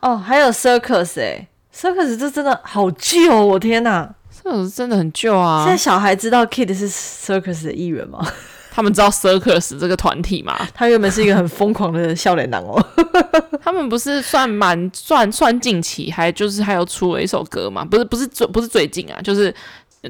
[0.00, 4.12] 哦，还有 circus 哎，circus 这真的好旧哦，我天哪！
[4.42, 5.64] 这种真的很旧啊！
[5.64, 8.26] 现在小孩知道 Kid 是 Circus 的一员吗？
[8.72, 10.58] 他们知道 Circus 这个团体吗？
[10.72, 12.82] 他原本是一个很疯狂的笑脸男哦。
[13.62, 17.84] 他们不是算蛮算算近期，还就是还有出了一首歌嘛？
[17.84, 19.54] 不是不是最不是最近啊，就是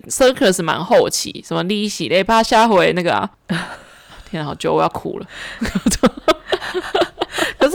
[0.08, 3.30] Circus 蛮后期，什么利息嘞怕下回那个啊！
[4.30, 5.26] 天啊，好旧，我要哭了。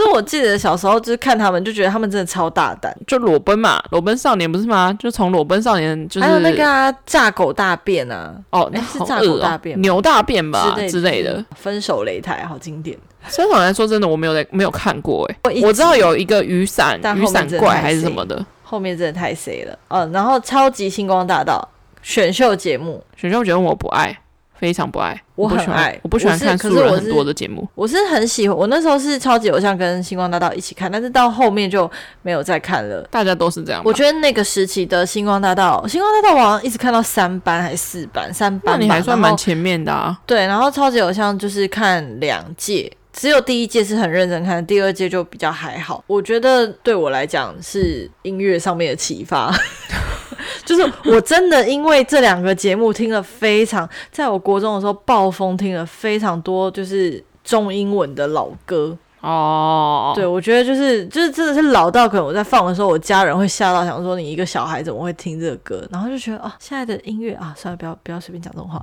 [0.05, 2.95] 可是我记得小时候就是看他们，就觉得他们真的超大胆。
[3.07, 4.95] 就裸奔嘛，裸奔少年不是吗？
[4.99, 11.43] 就从裸奔少年就是还有那个啊，炸狗大便啊，哦，那是炸狗大便、牛大便吧之类的。
[11.55, 12.97] 分手擂台好经典。
[13.23, 19.79] 分手来说真的我没有在没有看过哎，我知道有一个雨伞雨伞怪还是什么的，后面真的太 C 了。
[19.87, 21.67] 嗯，然后超级星光大道
[22.03, 24.15] 选秀节目，选秀节目我不爱。
[24.57, 27.67] 非常不爱，我很爱，我不喜欢看素人很多的节目。
[27.75, 31.89] 我是很喜欢，我那时候是超级偶像跟星光大道一起看，但是到后面就
[32.21, 33.01] 没有再看了。
[33.11, 33.81] 大家都是这样。
[33.83, 38.77] 我觉得那个时期的星光大道，星光大道我好像一直看到三班还是四班，三班。
[38.79, 40.17] 那你还算蛮前面的啊。
[40.25, 46.03] 对，然后超级偶像就是看两届，只有第一届是很认真看，第二届就比较还好。
[46.07, 49.53] 我觉得对我来讲是音乐上面的启发。
[50.63, 60.13] 就是我真的因为这两个节目听了非常，在我国中的时候暴风听了非常多，就是中英文的老歌哦。
[60.15, 65.87] 对，我觉得就是就是真的是老到可能我在放的时候，我家人会吓到，想说你一个小孩怎么会听这个歌？
[65.91, 68.81] 然后就觉得啊，现在的音乐啊，算了，不要不要随便讲这种话，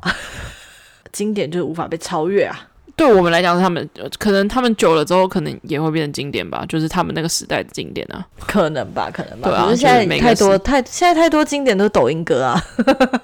[1.12, 2.68] 经典就是无法被超越啊。
[2.94, 3.88] 对我们来讲，他们
[4.18, 9.48] 可能他们久了之后，可能也会变成经典吧，就是他们那个时代的经典啊，可能吧，可能吧。
[9.48, 12.62] 对啊，现在太多太现在太多经典都是抖音歌啊，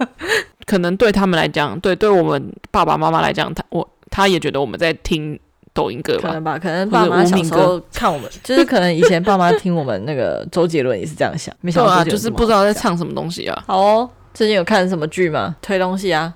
[0.67, 5.39] 可能对他们来讲，对对我们爸爸妈妈来讲，他我他也觉得我们在听
[5.75, 13.65] 抖音歌吧，可能吧，可能爸妈小时候看我们，就是可能以前爸妈听我们那个周杰伦也是这样想， 没想到啊就是不知道在唱什么东西啊。
[13.67, 15.55] 好哦，最近有看什么剧吗？
[15.61, 16.35] 推东西啊？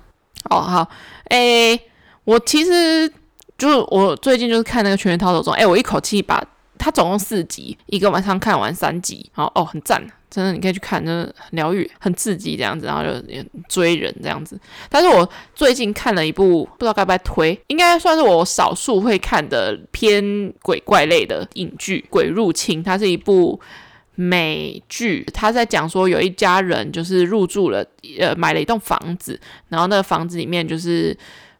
[0.49, 0.87] 哦好，
[1.29, 1.77] 诶，
[2.25, 3.11] 我其实。
[3.57, 6.43] 就是我最近就是看那个《全员逃走中》，哎，我一口气把
[6.77, 13.09] 它总共四集，一个晚上看完三集，然后哦，很赞，真的你可以去看，真的疗愈，很刺激这样子，然后就
[13.69, 14.59] 追人这样子。
[14.89, 23.57] 但是我最近看了一部，不知道该不该推，应该算是我少数会看的偏鬼怪类的影剧《鬼入侵》，它是一部
[24.15, 27.85] 美剧，它在讲说有一家人就是入住了，
[28.19, 29.39] 呃，买了一栋房子，
[29.69, 31.15] 然后那个房子里面就是。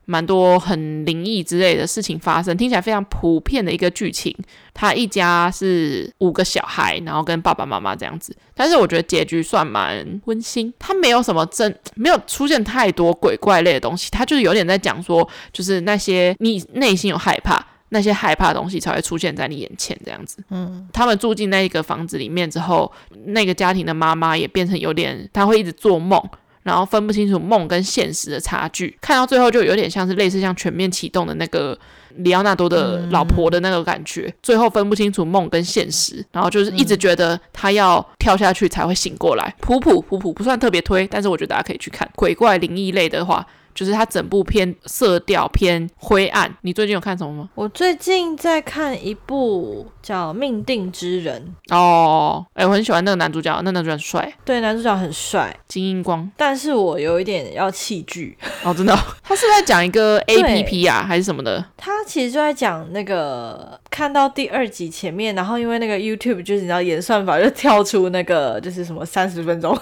[0.05, 4.35] 蛮多很灵异之类的事情发生，听起来非常普遍的一个剧情。
[4.73, 8.35] 他一家是五个小孩，然后跟爸爸妈妈这样子。
[8.53, 14.09] 但是我觉得结局算蛮温馨，他没有什么真，没有出现太多鬼怪类的东西。
[14.11, 20.43] 他就是有点在讲说，就是那些你内心有害怕，那些害怕的东西才会出现在你眼前这样子。
[20.49, 22.91] 嗯，他们住进那一个房子里面之后，
[23.25, 26.21] 那个家庭的妈妈也变成有点，他会一直做梦。
[26.63, 31.77] 然后分不清楚梦跟现实的差距，看到最后就有点像是类似像全面启动的那个
[32.15, 39.53] 里奥纳多的老婆的那个感觉，最后分不清楚梦跟现实，然后就是一直觉得他要跳下去才会醒过来。
[39.59, 43.45] 普普普普不算特别推，但是我觉得大家可以去看鬼怪灵异类的话。
[43.73, 46.53] 就是它整部片色调偏灰暗。
[46.61, 47.49] 你最近有看什么吗？
[47.55, 54.33] 我最近在看一部叫《命定之人》哦，哎、欸，我很喜欢那个男主角，那男主角很帅。
[54.45, 56.29] 对，男主角很帅，金英光。
[56.37, 58.97] 但是我有一点要弃剧哦，真的。
[59.23, 61.63] 他是在讲一个 APP 啊，还是什么的？
[61.77, 69.77] 他其实就在讲那个看到第二集前面，然后因为那个 YouTube 就是你知道演算法就跳出那个就是什么三十分钟。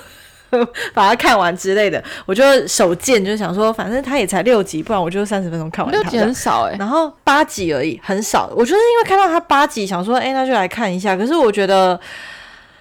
[0.94, 6.02] 把它看完之类的，我就手贱，就想说，反正它也才六集，不然我就三十分钟看完它。
[6.02, 8.52] 六集很少哎、欸，然后八集而已，很少。
[8.56, 11.16] 我就是因为看到它八集，想说，哎、欸，那就来看一下。
[11.16, 12.00] 可是我觉得，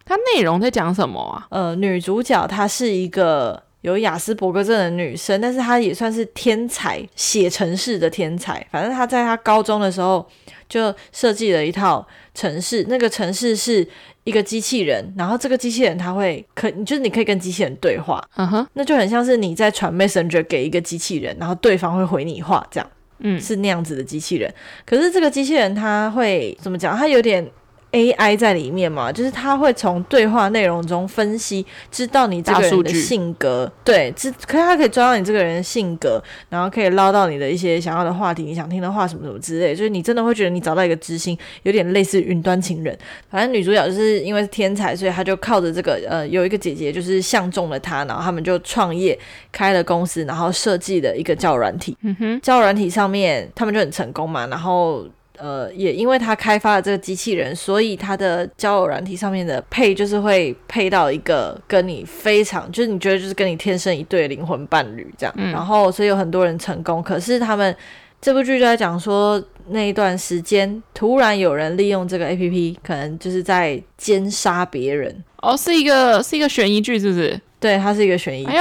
[0.05, 1.47] 它内容在讲什么啊？
[1.51, 8.66] 呃，女主角她是一个有雅斯伯格症的女生，但是她也算是天才，写城市的天才。
[8.71, 10.27] 反正她在她高中的时候
[10.68, 13.87] 就设计了一套城市，那个城市是
[14.25, 24.53] 一个机器人，然后这个机器人它会可，就是你可以跟机器人对话，嗯哼，那就很像是你在传 Messenger 给一个机器人，然后对方会回你话这样，嗯，是那样子的机器人。
[24.85, 26.97] 可是这个机器人它会怎么讲？
[26.97, 27.51] 它有点。
[27.93, 42.97] AI 在里面嘛，就是他会从对话内容中分析，知道你这个人的性格，对，知可以他可以抓到你这个人的性格，然后可以捞到你的一些想要的话题，你想听的话什么什么之类，就是你真的会觉得你找到一个知心，有点类似云端情人。
[43.28, 49.18] 反正女主角就是因为是天才，所以她就靠着这个呃，有一个姐姐就是相中了她，然后他们就创业
[49.51, 51.97] 开了公司，然后设计了一个交友软体。
[52.03, 55.05] 嗯哼，交友软体上面他们就很成功嘛，然后。
[55.41, 65.34] 呃，也因为他开发了这个机器人，所以他的交友软体上面的配就是会配到一个跟你非常，就是你觉得就是跟你天生一对灵魂伴侣这样。
[65.38, 67.03] 嗯、然后，所以有很多人成功。
[67.03, 67.74] 可是他们
[68.20, 75.24] 这部剧就在讲说，那一段时间突然有人利用这个 APP，可能就是在奸杀别人。
[75.43, 77.41] 哦，是一个是一个悬疑剧，是不是？
[77.61, 78.51] 对，它是一个悬疑剧。
[78.51, 78.59] 哎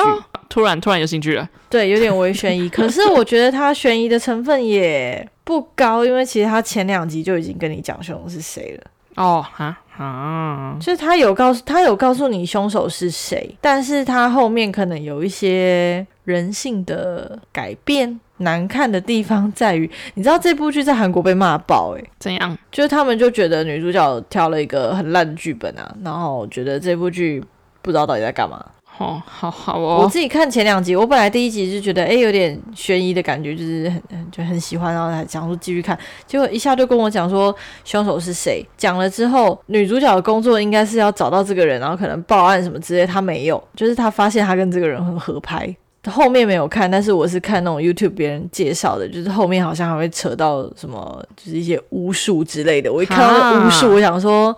[0.50, 2.68] 突然突然有兴趣了，对，有点微悬疑。
[2.74, 8.84] 可是我觉得它悬疑的成分也不高，因为其实它前两集就已经跟你讲凶手是谁了。
[9.16, 18.20] 哦，哈，啊，就是他有告诉他有告诉你凶手是谁，但是他后面可能有一些人性的改变。
[18.38, 22.58] 难看的地方在于，你知道这部剧在韩国被骂爆诶，怎样？
[22.72, 27.44] 就是他们就觉得女主角挑了一个很烂的剧本啊，然后觉得这部剧
[27.82, 28.66] 不知道到底在干嘛。
[29.00, 30.02] 哦，好好哦。
[30.04, 35.98] 我自己看前两集，我本来第一集就觉得，哎，有点悬疑的感觉，就是很就很喜欢，然后还想说继续看。
[36.28, 45.74] 结果一下就跟我讲说凶手是谁，讲了之后，女主角的工作应该是要找到这个人，然后可能报案什么之类，她没有，就是她发现她跟这个人很合拍。
[46.10, 52.92] 后面没有看，但是我是看那种 YouTube 别人介绍的，就是后面好像还会扯到什么，就是一些巫术之类的。
[52.92, 54.54] 我一看到巫术，我想说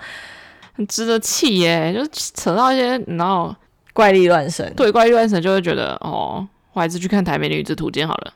[0.74, 3.56] 很值得气耶，就是扯到一些，然后。
[3.94, 8.34] 怪力乱神，对，怪力乱神就会觉得哦，我还是去看《台北女子图鉴》好了，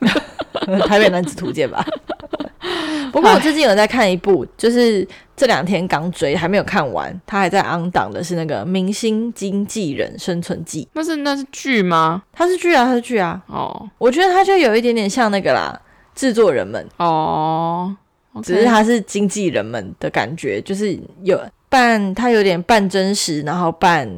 [0.86, 1.84] 《台北男子图鉴》吧。
[3.12, 5.06] 不过我最近有在看一部，就是
[5.36, 10.82] 这两天刚追，还没有看完，他还在 on 档的是那个《明星经纪人生存记》。
[10.94, 12.24] 那是那是剧吗？
[12.32, 13.40] 它是剧啊，它是剧啊。
[13.46, 15.80] 哦，我觉得它就有一点点像那个啦，
[16.16, 17.94] 制作人们哦
[18.32, 24.10] ，okay、只是它是经纪人们的感觉，就是有半，它有点半真实，然后半。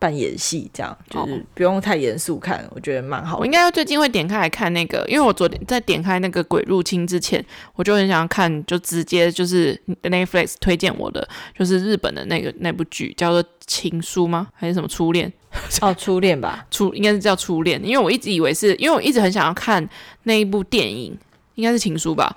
[0.00, 3.38] 扮演戏这样，就是不用太严肃看，我觉得蛮好。
[3.38, 7.44] 我应该最近会点开来看那个，因为我昨天在点开那个《鬼入侵》之前，
[7.76, 14.48] 我就很想要看，就直接就是 Netflix 推荐我的，就是日本的那个那部剧，叫做《情书》吗？
[14.54, 15.30] 还是什么初恋？
[15.82, 19.86] 哦，初恋吧，初应该是叫初恋，因为我一直以为是因为我一直很想要看
[20.22, 21.14] 那一部电影，
[21.56, 22.34] 应该是《情书》吧。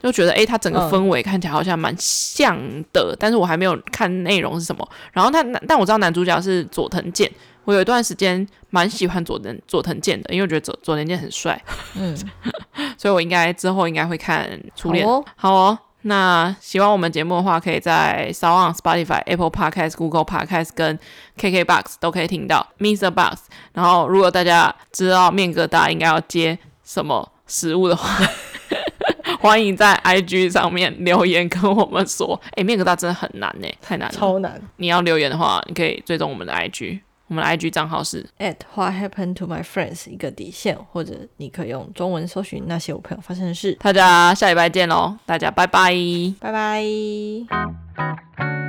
[0.00, 2.56] 就觉得诶，它整个氛围看起来好像蛮像
[2.92, 4.88] 的，嗯、但是我还没有看内容是什么。
[5.12, 7.30] 然后他，但我知道男主角是佐藤健，
[7.64, 11.60] 我有一段时间蛮喜欢佐藤佐藤健的，因为我觉得佐佐藤健很帅。
[11.96, 12.16] 嗯，
[12.96, 15.06] 所以我应该之后应该会看初恋。
[15.06, 15.78] 好哦，好哦。
[16.02, 20.96] 那喜欢我们节目的话，可以在 SoundOn Spotify、Apple Podcast、Google Podcast 跟
[21.36, 23.34] KKBox 都可以听到 MixerBox。
[23.72, 28.16] 然后，如果大家知道面疙瘩应该要接什么食物的话，
[29.40, 34.60] 欢迎在 IG 上面留言跟我们说，哎、欸，面疙瘩真的很难呢，太难了，超难。
[34.76, 43.76] 你要留言的话，你可以追踪我们的 IG，我们的 IG 账号是 at What Happened to My Friends 一个底线，或者你可以用中文搜寻那些我朋友发生的事。
[43.80, 45.94] 大家下礼拜见喽，大家拜拜，
[46.40, 48.67] 拜拜。